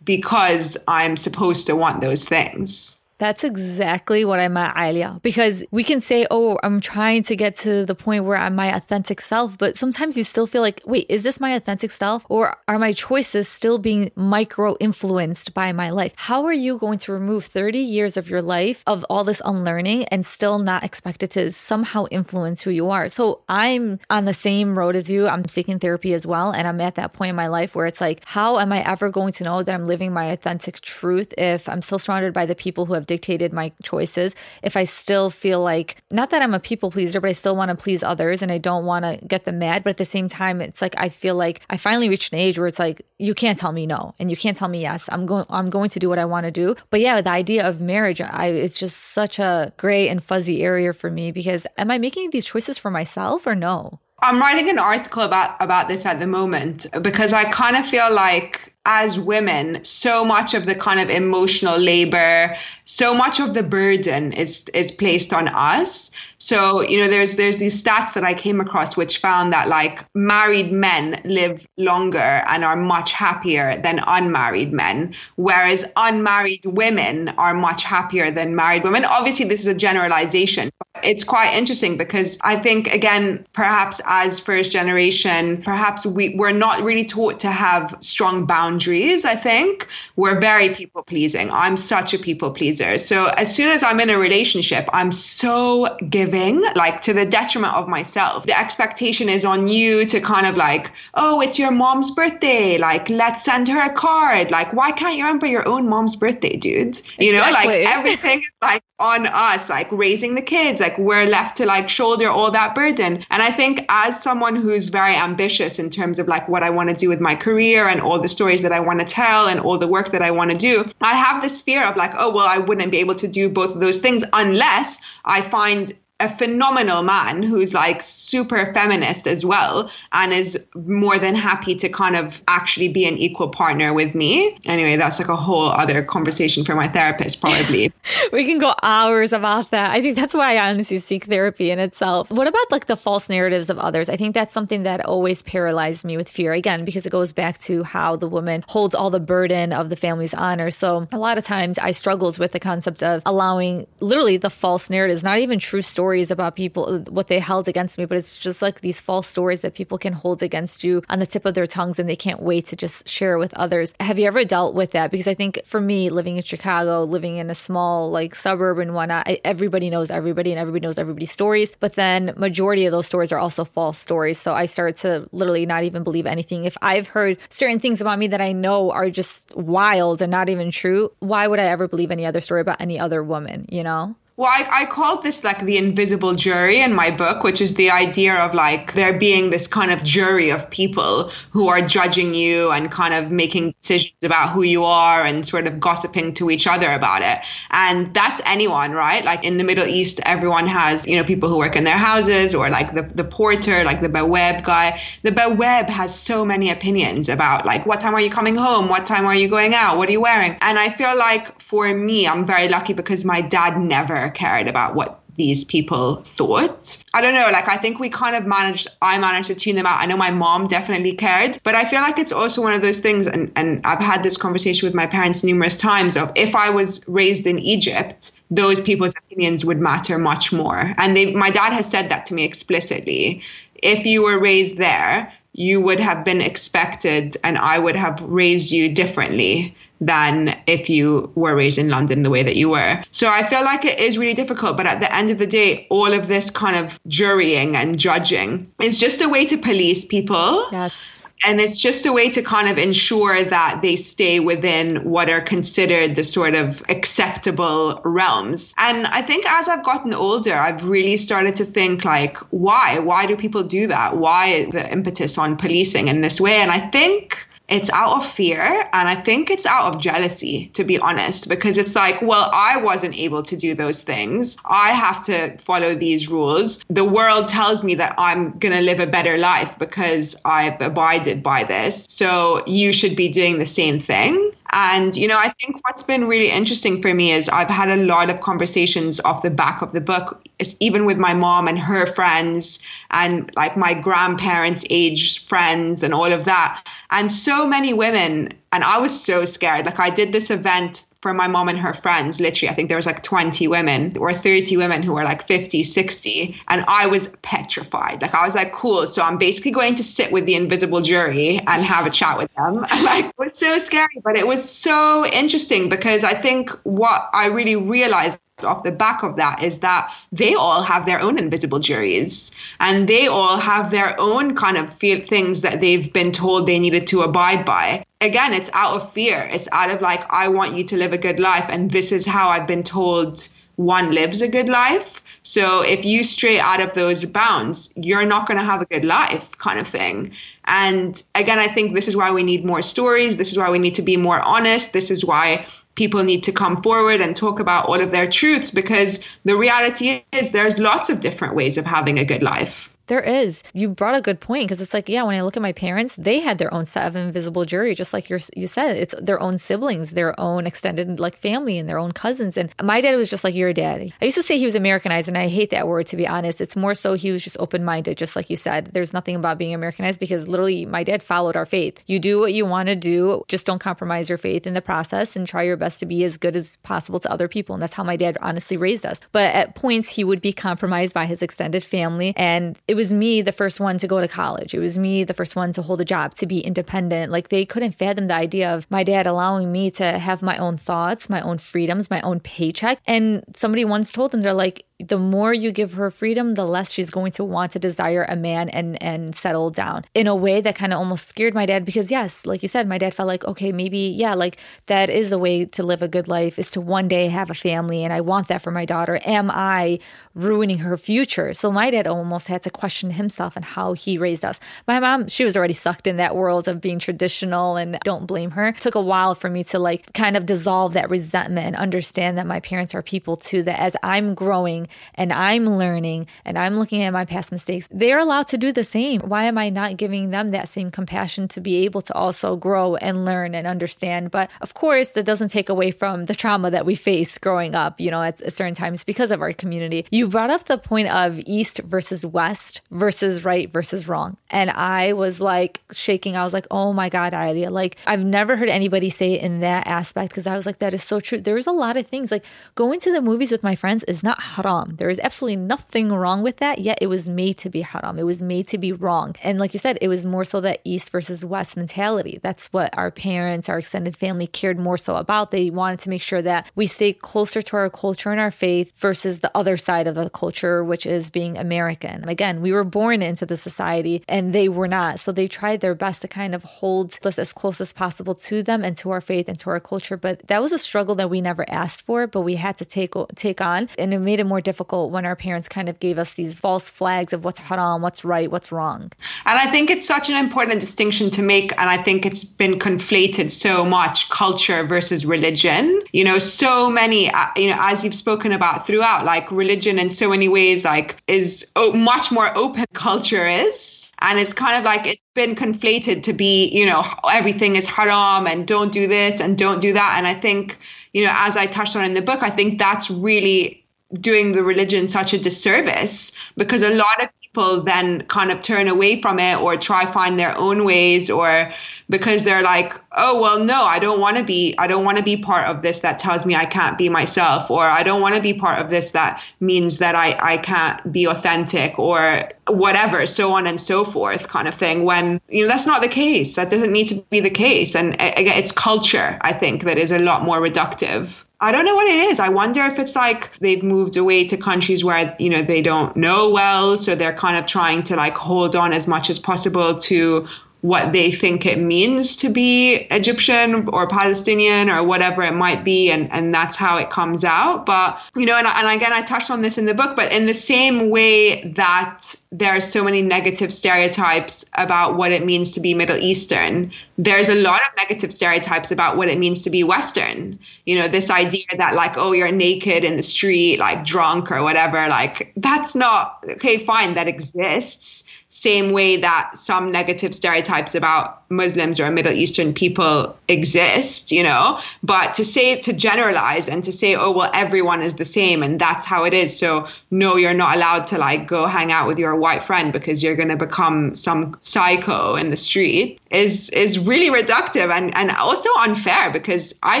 [0.08, 2.97] Because I'm supposed to want those things.
[3.18, 5.20] That's exactly what I'm at, Alya.
[5.22, 8.74] Because we can say, oh, I'm trying to get to the point where I'm my
[8.74, 12.24] authentic self, but sometimes you still feel like, wait, is this my authentic self?
[12.28, 16.12] Or are my choices still being micro influenced by my life?
[16.16, 20.04] How are you going to remove 30 years of your life of all this unlearning
[20.06, 23.08] and still not expect it to somehow influence who you are?
[23.08, 25.26] So I'm on the same road as you.
[25.26, 26.52] I'm seeking therapy as well.
[26.52, 29.10] And I'm at that point in my life where it's like, how am I ever
[29.10, 32.54] going to know that I'm living my authentic truth if I'm still surrounded by the
[32.54, 34.36] people who have dictated my choices.
[34.62, 37.70] If I still feel like, not that I'm a people pleaser, but I still want
[37.70, 39.82] to please others and I don't want to get them mad.
[39.82, 42.56] But at the same time, it's like I feel like I finally reached an age
[42.56, 45.08] where it's like, you can't tell me no and you can't tell me yes.
[45.10, 46.76] I'm going, I'm going to do what I want to do.
[46.90, 50.92] But yeah, the idea of marriage, I, it's just such a gray and fuzzy area
[50.92, 53.98] for me because am I making these choices for myself or no?
[54.20, 58.12] I'm writing an article about about this at the moment because I kind of feel
[58.12, 63.62] like as women, so much of the kind of emotional labor, so much of the
[63.62, 66.10] burden is is placed on us.
[66.38, 70.04] So, you know, there's there's these stats that I came across which found that like
[70.14, 77.54] married men live longer and are much happier than unmarried men, whereas unmarried women are
[77.54, 79.04] much happier than married women.
[79.04, 80.70] Obviously, this is a generalization.
[81.02, 86.82] It's quite interesting because I think again, perhaps as first generation, perhaps we, we're not
[86.82, 89.86] really taught to have strong boundaries, I think.
[90.18, 91.48] We're very people pleasing.
[91.52, 92.98] I'm such a people pleaser.
[92.98, 97.74] So as soon as I'm in a relationship, I'm so giving like to the detriment
[97.74, 98.44] of myself.
[98.44, 102.78] The expectation is on you to kind of like, oh, it's your mom's birthday.
[102.78, 104.50] Like, let's send her a card.
[104.50, 107.00] Like, why can't you remember your own mom's birthday, dude?
[107.20, 110.80] You know, like everything is like on us, like raising the kids.
[110.80, 113.24] Like, we're left to like shoulder all that burden.
[113.30, 116.88] And I think as someone who's very ambitious in terms of like what I want
[116.90, 119.60] to do with my career and all the stories that I want to tell and
[119.60, 122.30] all the work that I want to do, I have this fear of like, oh,
[122.32, 126.36] well, I wouldn't be able to do both of those things unless I find a
[126.36, 132.16] phenomenal man who's like super feminist as well and is more than happy to kind
[132.16, 134.58] of actually be an equal partner with me.
[134.64, 137.92] Anyway, that's like a whole other conversation for my therapist, probably.
[138.32, 139.92] we can go hours about that.
[139.92, 142.32] I think that's why I honestly seek therapy in itself.
[142.32, 144.08] What about like the false narratives of others?
[144.08, 147.58] I think that's something that always paralyzed me with fear again, because it goes back
[147.60, 150.72] to how the woman holds all the burden of the family's honor.
[150.72, 154.90] So a lot of times I struggled with the concept of allowing literally the false
[154.90, 158.38] narratives, not even true stories stories about people, what they held against me, but it's
[158.38, 161.52] just like these false stories that people can hold against you on the tip of
[161.52, 163.92] their tongues and they can't wait to just share with others.
[164.00, 165.10] Have you ever dealt with that?
[165.10, 168.94] Because I think for me, living in Chicago, living in a small like suburb and
[168.94, 171.72] whatnot, I, everybody knows everybody and everybody knows everybody's stories.
[171.78, 174.38] But then majority of those stories are also false stories.
[174.38, 176.64] So I started to literally not even believe anything.
[176.64, 180.48] If I've heard certain things about me that I know are just wild and not
[180.48, 183.82] even true, why would I ever believe any other story about any other woman, you
[183.82, 184.16] know?
[184.38, 187.90] Well, I, I called this like the invisible jury in my book, which is the
[187.90, 192.70] idea of like there being this kind of jury of people who are judging you
[192.70, 196.68] and kind of making decisions about who you are and sort of gossiping to each
[196.68, 197.44] other about it.
[197.72, 199.24] And that's anyone, right?
[199.24, 202.54] Like in the Middle East, everyone has, you know, people who work in their houses
[202.54, 205.02] or like the, the porter, like the Bawab guy.
[205.24, 208.88] The Bawab has so many opinions about like what time are you coming home?
[208.88, 209.98] What time are you going out?
[209.98, 210.56] What are you wearing?
[210.60, 214.94] And I feel like for me, I'm very lucky because my dad never cared about
[214.94, 216.98] what these people thought.
[217.14, 219.86] I don't know, like I think we kind of managed I managed to tune them
[219.86, 220.00] out.
[220.00, 222.98] I know my mom definitely cared, but I feel like it's also one of those
[222.98, 226.70] things and, and I've had this conversation with my parents numerous times of if I
[226.70, 230.92] was raised in Egypt, those people's opinions would matter much more.
[230.98, 233.40] And they my dad has said that to me explicitly.
[233.76, 238.72] If you were raised there, you would have been expected and I would have raised
[238.72, 243.02] you differently than if you were raised in London the way that you were.
[243.10, 245.86] So I feel like it is really difficult, but at the end of the day,
[245.90, 250.66] all of this kind of jurying and judging is just a way to police people.
[250.72, 251.18] Yes.
[251.44, 255.40] And it's just a way to kind of ensure that they stay within what are
[255.40, 258.74] considered the sort of acceptable realms.
[258.76, 262.98] And I think as I've gotten older, I've really started to think like, why?
[262.98, 264.16] Why do people do that?
[264.16, 266.56] Why the impetus on policing in this way?
[266.56, 270.84] And I think it's out of fear and I think it's out of jealousy, to
[270.84, 274.56] be honest, because it's like, well, I wasn't able to do those things.
[274.64, 276.78] I have to follow these rules.
[276.88, 281.42] The world tells me that I'm going to live a better life because I've abided
[281.42, 282.06] by this.
[282.08, 284.52] So you should be doing the same thing.
[284.72, 287.96] And, you know, I think what's been really interesting for me is I've had a
[287.96, 290.42] lot of conversations off the back of the book,
[290.78, 292.78] even with my mom and her friends
[293.10, 296.84] and like my grandparents' age friends and all of that.
[297.10, 299.86] And so many women, and I was so scared.
[299.86, 302.38] Like, I did this event for my mom and her friends.
[302.38, 305.82] Literally, I think there was like 20 women or 30 women who were like 50,
[305.82, 306.60] 60.
[306.68, 308.22] And I was petrified.
[308.22, 309.06] Like, I was like, cool.
[309.06, 312.52] So I'm basically going to sit with the invisible jury and have a chat with
[312.54, 312.74] them.
[313.02, 317.46] like, it was so scary, but it was so interesting because I think what I
[317.46, 321.78] really realized off the back of that is that they all have their own invisible
[321.78, 326.78] juries and they all have their own kind of things that they've been told they
[326.78, 328.04] needed to abide by.
[328.20, 329.48] Again, it's out of fear.
[329.52, 332.26] It's out of like, I want you to live a good life, and this is
[332.26, 335.22] how I've been told one lives a good life.
[335.44, 339.04] So if you stray out of those bounds, you're not going to have a good
[339.04, 340.32] life, kind of thing.
[340.64, 343.36] And again, I think this is why we need more stories.
[343.36, 344.92] This is why we need to be more honest.
[344.92, 345.66] This is why
[345.98, 350.22] people need to come forward and talk about all of their truths because the reality
[350.32, 352.87] is there's lots of different ways of having a good life.
[353.08, 353.62] There is.
[353.72, 356.14] You brought a good point because it's like, yeah, when I look at my parents,
[356.16, 358.96] they had their own set of invisible jury, just like you you said.
[358.96, 362.56] It's their own siblings, their own extended like family, and their own cousins.
[362.56, 364.12] And my dad was just like your dad.
[364.20, 366.60] I used to say he was Americanized, and I hate that word to be honest.
[366.60, 368.90] It's more so he was just open minded, just like you said.
[368.92, 371.98] There's nothing about being Americanized because literally my dad followed our faith.
[372.06, 375.34] You do what you want to do, just don't compromise your faith in the process,
[375.34, 377.74] and try your best to be as good as possible to other people.
[377.74, 379.20] And that's how my dad honestly raised us.
[379.32, 383.40] But at points, he would be compromised by his extended family, and it was me
[383.42, 384.74] the first one to go to college.
[384.74, 387.30] It was me the first one to hold a job, to be independent.
[387.30, 390.76] Like they couldn't fathom the idea of my dad allowing me to have my own
[390.76, 392.98] thoughts, my own freedoms, my own paycheck.
[393.06, 396.90] And somebody once told them, they're like, the more you give her freedom, the less
[396.90, 400.04] she's going to want to desire a man and and settle down.
[400.12, 402.88] In a way that kind of almost scared my dad because yes, like you said,
[402.88, 404.56] my dad felt like, okay, maybe yeah, like
[404.86, 407.54] that is a way to live a good life is to one day have a
[407.54, 409.20] family and I want that for my daughter.
[409.24, 410.00] Am I
[410.34, 411.54] ruining her future?
[411.54, 414.60] So my dad almost had to question himself and how he raised us.
[414.86, 418.52] My mom, she was already sucked in that world of being traditional and don't blame
[418.52, 418.68] her.
[418.68, 422.38] It took a while for me to like kind of dissolve that resentment and understand
[422.38, 426.78] that my parents are people too that as I'm growing and I'm learning and I'm
[426.78, 429.20] looking at my past mistakes, they're allowed to do the same.
[429.20, 432.96] Why am I not giving them that same compassion to be able to also grow
[432.96, 434.30] and learn and understand?
[434.30, 438.00] But of course, that doesn't take away from the trauma that we face growing up,
[438.00, 440.06] you know, at, at certain times because of our community.
[440.10, 444.36] You brought up the point of East versus West versus right versus wrong.
[444.50, 446.36] And I was like shaking.
[446.36, 447.70] I was like, oh my God, Alya.
[447.70, 450.94] Like, I've never heard anybody say it in that aspect because I was like, that
[450.94, 451.40] is so true.
[451.40, 454.40] There's a lot of things like going to the movies with my friends is not
[454.40, 454.96] haram haram.
[454.96, 458.18] There is absolutely nothing wrong with that, yet it was made to be haram.
[458.18, 459.34] It was made to be wrong.
[459.42, 462.38] And like you said, it was more so that East versus West mentality.
[462.42, 465.50] That's what our parents, our extended family cared more so about.
[465.50, 468.92] They wanted to make sure that we stay closer to our culture and our faith
[468.96, 472.28] versus the other side of the culture, which is being American.
[472.28, 475.20] Again, we were born into the society and they were not.
[475.20, 478.62] So they tried their best to kind of hold us as close as possible to
[478.62, 480.16] them and to our faith and to our culture.
[480.16, 483.14] But that was a struggle that we never asked for, but we had to take
[483.36, 483.88] take on.
[483.98, 486.90] And it made it more difficult when our parents kind of gave us these false
[486.90, 489.10] flags of what's haram, what's right, what's wrong.
[489.46, 491.72] And I think it's such an important distinction to make.
[491.72, 496.02] And I think it's been conflated so much culture versus religion.
[496.12, 500.10] You know, so many, uh, you know, as you've spoken about throughout, like religion in
[500.10, 504.12] so many ways, like is much more open culture is.
[504.20, 508.46] And it's kind of like it's been conflated to be, you know, everything is haram
[508.48, 510.16] and don't do this and don't do that.
[510.18, 510.76] And I think,
[511.12, 513.84] you know, as I touched on in the book, I think that's really
[514.20, 518.88] doing the religion such a disservice because a lot of people then kind of turn
[518.88, 521.72] away from it or try find their own ways or
[522.08, 525.22] because they're like oh well no i don't want to be i don't want to
[525.22, 528.34] be part of this that tells me i can't be myself or i don't want
[528.34, 533.26] to be part of this that means that i i can't be authentic or whatever
[533.26, 536.56] so on and so forth kind of thing when you know that's not the case
[536.56, 540.10] that doesn't need to be the case and again it's culture i think that is
[540.10, 542.38] a lot more reductive I don't know what it is.
[542.38, 546.16] I wonder if it's like they've moved away to countries where, you know, they don't
[546.16, 546.96] know well.
[546.96, 550.46] So they're kind of trying to like hold on as much as possible to
[550.80, 556.10] what they think it means to be Egyptian or Palestinian or whatever it might be.
[556.10, 557.84] And, and that's how it comes out.
[557.84, 560.46] But, you know, and, and again, I touched on this in the book, but in
[560.46, 565.80] the same way that there are so many negative stereotypes about what it means to
[565.80, 569.84] be Middle Eastern, there's a lot of negative stereotypes about what it means to be
[569.84, 570.58] Western.
[570.86, 574.62] You know, this idea that, like, oh, you're naked in the street, like drunk or
[574.62, 581.42] whatever, like, that's not okay, fine, that exists same way that some negative stereotypes about
[581.50, 586.92] Muslims or Middle Eastern people exist, you know, but to say, to generalize and to
[586.92, 589.58] say, oh, well, everyone is the same and that's how it is.
[589.58, 593.22] So, no, you're not allowed to like go hang out with your white friend because
[593.22, 598.30] you're going to become some psycho in the street is, is really reductive and, and
[598.32, 600.00] also unfair because I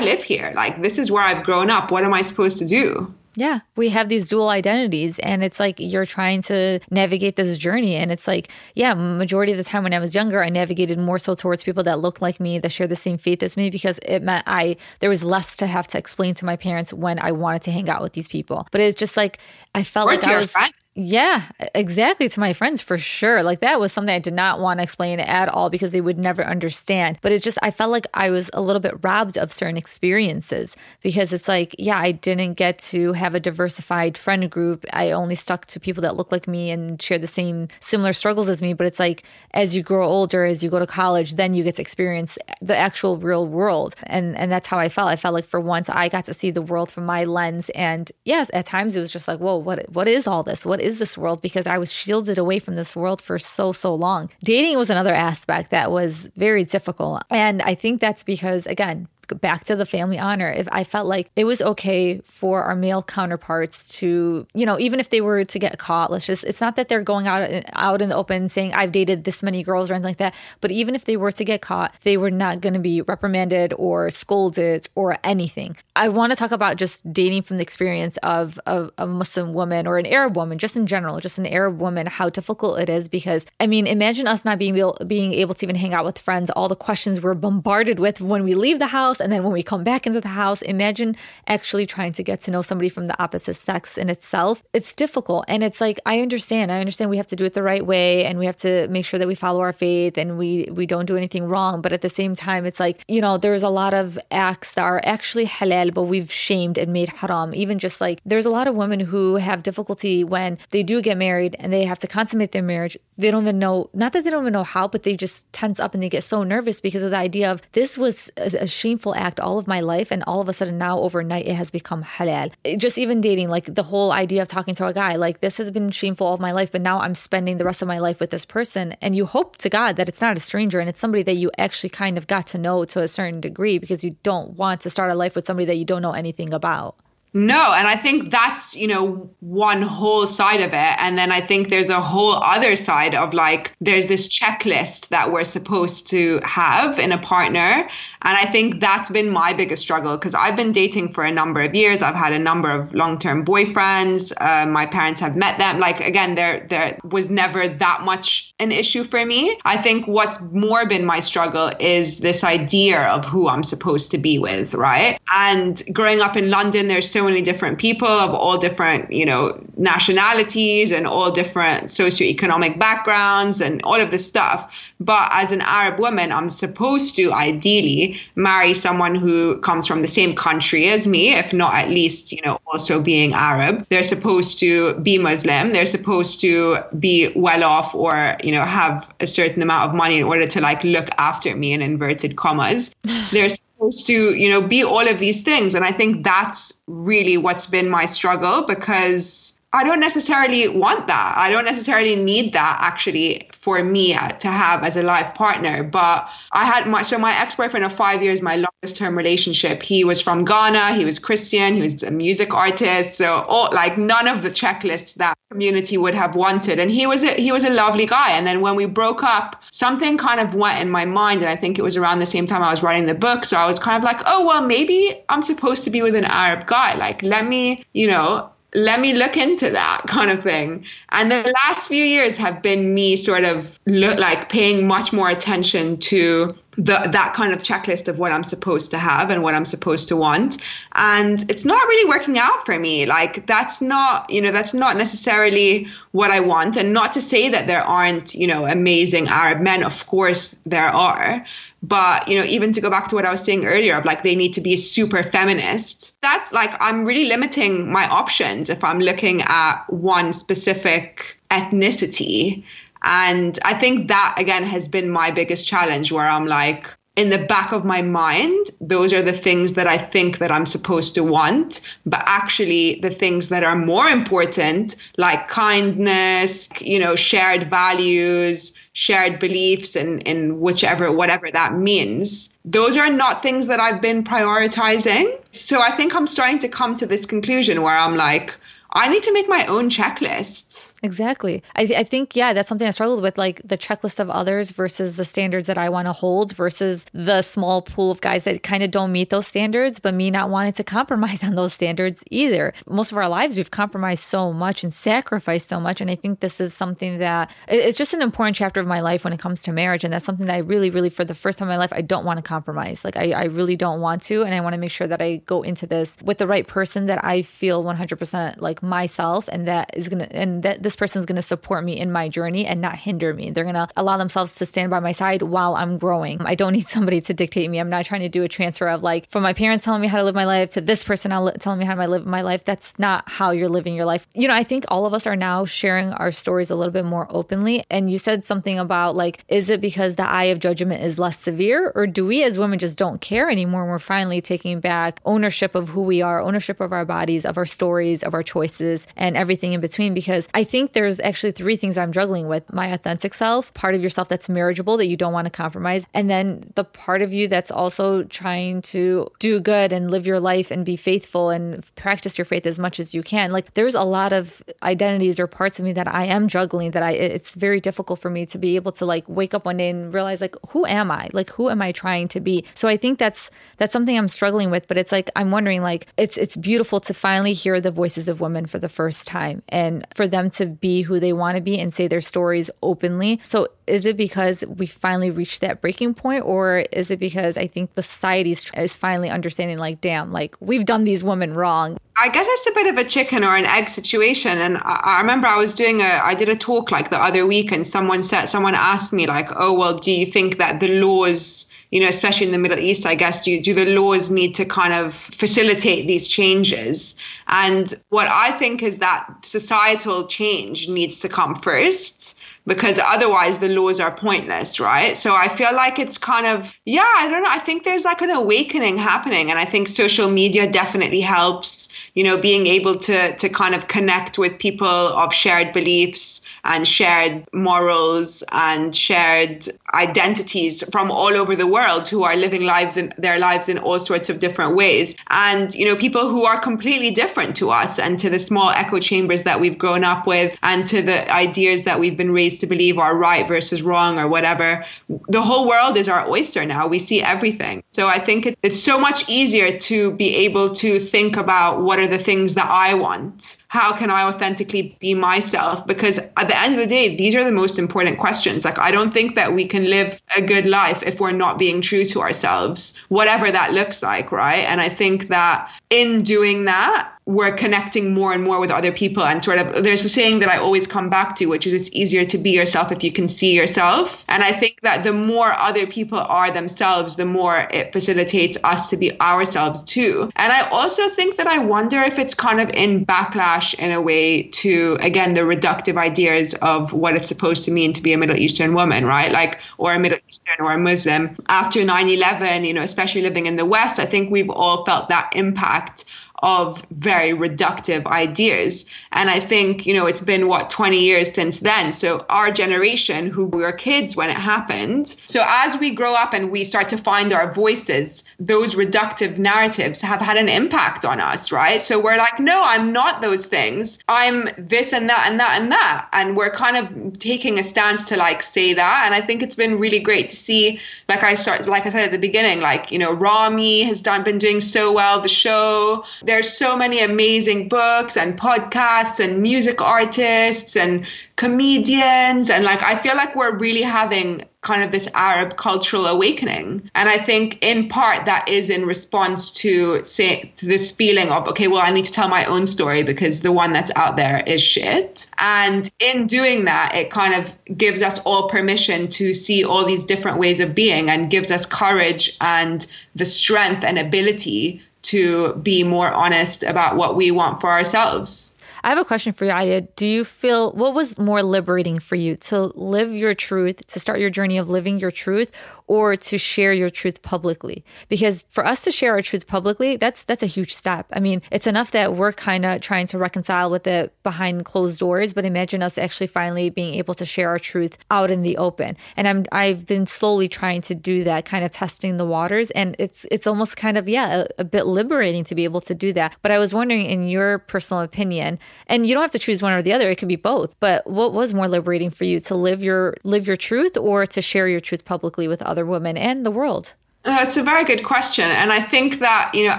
[0.00, 0.52] live here.
[0.54, 1.90] Like, this is where I've grown up.
[1.90, 3.12] What am I supposed to do?
[3.38, 7.94] Yeah, we have these dual identities, and it's like you're trying to navigate this journey.
[7.94, 11.20] And it's like, yeah, majority of the time when I was younger, I navigated more
[11.20, 14.00] so towards people that look like me, that share the same faith as me, because
[14.00, 17.30] it meant I there was less to have to explain to my parents when I
[17.30, 18.66] wanted to hang out with these people.
[18.72, 19.38] But it's just like
[19.72, 20.50] I felt or like I was.
[20.50, 20.74] Friend.
[21.00, 21.44] Yeah,
[21.76, 22.28] exactly.
[22.28, 23.44] To my friends, for sure.
[23.44, 26.18] Like that was something I did not want to explain at all because they would
[26.18, 27.20] never understand.
[27.22, 30.76] But it's just, I felt like I was a little bit robbed of certain experiences
[31.00, 34.84] because it's like, yeah, I didn't get to have a diversified friend group.
[34.92, 38.48] I only stuck to people that look like me and share the same similar struggles
[38.48, 38.72] as me.
[38.72, 39.22] But it's like,
[39.54, 42.76] as you grow older, as you go to college, then you get to experience the
[42.76, 43.94] actual real world.
[44.02, 45.10] And, and that's how I felt.
[45.10, 47.70] I felt like for once I got to see the world from my lens.
[47.70, 50.66] And yes, at times it was just like, whoa, what, what is all this?
[50.66, 53.72] What is is this world because I was shielded away from this world for so,
[53.72, 54.30] so long.
[54.42, 57.22] Dating was another aspect that was very difficult.
[57.30, 59.06] And I think that's because, again,
[59.40, 60.50] back to the family honor.
[60.50, 65.00] If I felt like it was okay for our male counterparts to, you know, even
[65.00, 68.02] if they were to get caught, let's just, it's not that they're going out, out
[68.02, 70.34] in the open saying, I've dated this many girls or anything like that.
[70.60, 73.74] But even if they were to get caught, they were not going to be reprimanded
[73.76, 75.76] or scolded or anything.
[75.96, 79.86] I want to talk about just dating from the experience of, of, a Muslim woman
[79.86, 83.08] or an Arab woman, just in general, just an Arab woman, how difficult it is.
[83.08, 86.18] Because, I mean, imagine us not being able, being able to even hang out with
[86.18, 89.24] friends, all the questions we're bombarded with when we leave the house house.
[89.24, 91.16] And then when we come back into the house imagine
[91.46, 94.62] actually trying to get to know somebody from the opposite sex in itself.
[94.72, 95.44] It's difficult.
[95.48, 96.72] And it's like i understand.
[96.72, 99.04] I understand we have to do it the right way and we have to make
[99.04, 101.82] sure that we follow our faith and we we don't do anything wrong.
[101.82, 104.84] But at the same time it's like you know there's a lot of acts that
[104.84, 107.54] are actually halal but we've shamed and made haram.
[107.54, 111.16] Even just like there's a lot of women who have difficulty when they do get
[111.16, 112.96] married and they have to consummate their marriage.
[113.16, 115.80] They don't even know not that they don't even know how but they just tense
[115.80, 118.66] up and they get so nervous because of the idea of this was a, a
[118.66, 121.70] shameful act all of my life and all of a sudden now overnight it has
[121.70, 122.52] become halal.
[122.76, 125.70] Just even dating, like the whole idea of talking to a guy, like this has
[125.70, 128.20] been shameful all of my life, but now I'm spending the rest of my life
[128.20, 128.96] with this person.
[129.00, 131.50] And you hope to God that it's not a stranger and it's somebody that you
[131.58, 134.90] actually kind of got to know to a certain degree because you don't want to
[134.90, 136.96] start a life with somebody that you don't know anything about.
[137.34, 140.96] No, and I think that's, you know, one whole side of it.
[140.98, 145.30] And then I think there's a whole other side of like, there's this checklist that
[145.30, 147.88] we're supposed to have in a partner.
[148.22, 151.60] And I think that's been my biggest struggle because I've been dating for a number
[151.62, 152.02] of years.
[152.02, 154.32] I've had a number of long term boyfriends.
[154.36, 155.78] Uh, my parents have met them.
[155.78, 159.58] Like, again, there, there was never that much an issue for me.
[159.64, 164.18] I think what's more been my struggle is this idea of who I'm supposed to
[164.18, 165.20] be with, right?
[165.32, 169.62] And growing up in London, there's so many different people of all different, you know,
[169.76, 174.72] nationalities and all different socioeconomic backgrounds and all of this stuff.
[174.98, 180.08] But as an Arab woman, I'm supposed to ideally marry someone who comes from the
[180.08, 183.86] same country as me, if not at least, you know, also being Arab.
[183.90, 185.72] They're supposed to be Muslim.
[185.72, 190.18] They're supposed to be well off or, you know, have a certain amount of money
[190.18, 192.92] in order to like look after me in inverted commas.
[193.32, 195.74] They're supposed to, you know, be all of these things.
[195.74, 201.34] And I think that's really what's been my struggle because I don't necessarily want that.
[201.36, 205.82] I don't necessarily need that actually for me uh, to have as a life partner.
[205.82, 209.82] But I had my so my ex boyfriend of five years, my longest term relationship.
[209.82, 210.94] He was from Ghana.
[210.94, 211.74] He was Christian.
[211.74, 213.12] He was a music artist.
[213.12, 216.78] So all like none of the checklists that community would have wanted.
[216.78, 218.30] And he was a, he was a lovely guy.
[218.30, 221.42] And then when we broke up, something kind of went in my mind.
[221.42, 223.44] And I think it was around the same time I was writing the book.
[223.44, 226.24] So I was kind of like, oh well, maybe I'm supposed to be with an
[226.24, 226.94] Arab guy.
[226.94, 230.84] Like let me, you know let me look into that kind of thing.
[231.10, 235.30] And the last few years have been me sort of look like paying much more
[235.30, 239.54] attention to the, that kind of checklist of what I'm supposed to have and what
[239.54, 240.58] I'm supposed to want.
[240.94, 243.04] And it's not really working out for me.
[243.04, 246.76] Like that's not, you know, that's not necessarily what I want.
[246.76, 249.82] And not to say that there aren't, you know, amazing Arab men.
[249.82, 251.44] Of course there are.
[251.82, 254.22] But, you know, even to go back to what I was saying earlier of like
[254.22, 259.00] they need to be super feminist, that's like I'm really limiting my options if I'm
[259.00, 262.64] looking at one specific ethnicity.
[263.08, 266.86] And I think that again has been my biggest challenge where I'm like,
[267.16, 270.66] in the back of my mind, those are the things that I think that I'm
[270.66, 271.80] supposed to want.
[272.06, 279.40] But actually, the things that are more important, like kindness, you know, shared values, shared
[279.40, 285.40] beliefs and in whichever whatever that means those are not things that i've been prioritizing
[285.52, 288.56] so i think i'm starting to come to this conclusion where i'm like
[288.90, 290.92] I need to make my own checklist.
[291.02, 291.62] Exactly.
[291.76, 294.72] I, th- I think, yeah, that's something I struggled with, like the checklist of others
[294.72, 298.62] versus the standards that I want to hold versus the small pool of guys that
[298.64, 302.24] kind of don't meet those standards, but me not wanting to compromise on those standards
[302.30, 302.74] either.
[302.88, 306.00] Most of our lives, we've compromised so much and sacrificed so much.
[306.00, 309.22] And I think this is something that it's just an important chapter of my life
[309.22, 310.02] when it comes to marriage.
[310.02, 312.02] And that's something that I really, really, for the first time in my life, I
[312.02, 313.04] don't want to compromise.
[313.04, 314.42] Like, I, I really don't want to.
[314.42, 317.06] And I want to make sure that I go into this with the right person
[317.06, 321.20] that I feel 100% like myself and that is going to, and that this person
[321.20, 323.50] is going to support me in my journey and not hinder me.
[323.50, 326.40] They're going to allow themselves to stand by my side while I'm growing.
[326.40, 327.78] I don't need somebody to dictate me.
[327.78, 330.16] I'm not trying to do a transfer of like from my parents telling me how
[330.16, 332.64] to live my life to this person telling me how to live my life.
[332.64, 334.26] That's not how you're living your life.
[334.32, 337.04] You know, I think all of us are now sharing our stories a little bit
[337.04, 337.84] more openly.
[337.90, 341.38] And you said something about like, is it because the eye of judgment is less
[341.38, 343.82] severe, or do we as women just don't care anymore?
[343.82, 347.58] And we're finally taking back ownership of who we are, ownership of our bodies, of
[347.58, 350.14] our stories, of our choices, and everything in between.
[350.14, 354.02] Because I think there's actually three things I'm juggling with my authentic self, part of
[354.02, 357.48] yourself that's marriageable that you don't want to compromise, and then the part of you
[357.48, 362.38] that's also trying to do good and live your life and be faithful and practice
[362.38, 363.52] your faith as much as you can.
[363.52, 367.02] Like there's a lot of identities or parts of me that I am juggling that
[367.02, 369.90] I it's very difficult for me to be able to like wake up one day
[369.90, 371.28] and realize like who am I?
[371.32, 372.64] Like who am I trying to be?
[372.74, 376.06] So I think that's that's something I'm struggling with, but it's like I'm wondering like
[376.16, 380.06] it's it's beautiful to finally hear the voices of women for the first time and
[380.14, 383.40] for them to be who they want to be and say their stories openly.
[383.44, 387.66] So is it because we finally reached that breaking point or is it because I
[387.66, 392.30] think the society is finally understanding like damn like we've done these women wrong I
[392.30, 394.58] guess it's a bit of a chicken or an egg situation.
[394.58, 397.46] And I, I, remember I was doing a, I did a talk like the other
[397.46, 400.88] week, and someone said, someone asked me like, oh well, do you think that the
[400.88, 404.54] laws, you know, especially in the Middle East, I guess, do do the laws need
[404.56, 407.16] to kind of facilitate these changes?
[407.46, 412.36] And what I think is that societal change needs to come first
[412.68, 415.16] because otherwise the laws are pointless, right?
[415.16, 417.50] So I feel like it's kind of, yeah, I don't know.
[417.50, 419.50] I think there's like an awakening happening.
[419.50, 421.88] And I think social media definitely helps,
[422.18, 426.86] you know, being able to, to kind of connect with people of shared beliefs and
[426.86, 433.14] shared morals and shared identities from all over the world who are living lives in
[433.18, 435.14] their lives in all sorts of different ways.
[435.30, 438.98] And, you know, people who are completely different to us and to the small echo
[438.98, 442.66] chambers that we've grown up with and to the ideas that we've been raised to
[442.66, 444.84] believe are right versus wrong or whatever.
[445.28, 446.88] The whole world is our oyster now.
[446.88, 447.84] We see everything.
[447.90, 452.00] So I think it, it's so much easier to be able to think about what
[452.00, 455.86] are the things that I want how can I authentically be myself?
[455.86, 458.64] Because at the end of the day, these are the most important questions.
[458.64, 461.82] Like, I don't think that we can live a good life if we're not being
[461.82, 464.64] true to ourselves, whatever that looks like, right?
[464.64, 469.22] And I think that in doing that, we're connecting more and more with other people
[469.22, 471.90] and sort of there's a saying that I always come back to which is it's
[471.92, 474.24] easier to be yourself if you can see yourself.
[474.28, 478.88] And I think that the more other people are themselves the more it facilitates us
[478.88, 480.30] to be ourselves too.
[480.36, 484.00] And I also think that I wonder if it's kind of in backlash in a
[484.00, 488.16] way to again the reductive ideas of what it's supposed to mean to be a
[488.16, 489.30] Middle Eastern woman right?
[489.30, 491.36] Like or a Middle Eastern or a Muslim.
[491.46, 495.34] After 9/11 you know especially living in the west I think we've all felt that
[495.36, 496.06] impact
[496.42, 498.86] of very reductive ideas.
[499.12, 501.92] And I think, you know, it's been what, 20 years since then.
[501.92, 506.50] So our generation, who were kids when it happened, so as we grow up and
[506.50, 511.50] we start to find our voices, those reductive narratives have had an impact on us,
[511.50, 511.80] right?
[511.80, 513.98] So we're like, no, I'm not those things.
[514.08, 516.08] I'm this and that and that and that.
[516.12, 519.02] And we're kind of taking a stance to like say that.
[519.06, 522.04] And I think it's been really great to see, like I start, like I said
[522.04, 526.04] at the beginning, like, you know, Ramy has done, been doing so well, the show,
[526.22, 531.06] there's so many amazing books and podcasts and music artists and
[531.36, 536.90] comedians and like I feel like we're really having kind of this Arab cultural awakening.
[536.94, 541.48] And I think in part that is in response to say to this feeling of,
[541.48, 544.42] okay, well, I need to tell my own story because the one that's out there
[544.46, 545.26] is shit.
[545.38, 550.04] And in doing that, it kind of gives us all permission to see all these
[550.04, 555.84] different ways of being and gives us courage and the strength and ability to be
[555.84, 558.56] more honest about what we want for ourselves.
[558.84, 559.88] I have a question for you, Alya.
[559.96, 564.20] Do you feel what was more liberating for you to live your truth, to start
[564.20, 565.50] your journey of living your truth,
[565.88, 567.84] or to share your truth publicly.
[568.08, 571.06] Because for us to share our truth publicly, that's that's a huge step.
[571.12, 575.00] I mean, it's enough that we're kind of trying to reconcile with it behind closed
[575.00, 578.56] doors, but imagine us actually finally being able to share our truth out in the
[578.58, 578.96] open.
[579.16, 582.94] And I'm I've been slowly trying to do that, kind of testing the waters, and
[582.98, 586.12] it's it's almost kind of yeah, a, a bit liberating to be able to do
[586.12, 586.36] that.
[586.42, 589.72] But I was wondering in your personal opinion, and you don't have to choose one
[589.72, 592.54] or the other, it could be both, but what was more liberating for you to
[592.54, 596.44] live your live your truth or to share your truth publicly with other women and
[596.44, 596.94] the world?
[597.24, 598.50] Uh, that's a very good question.
[598.50, 599.76] And I think that, you know,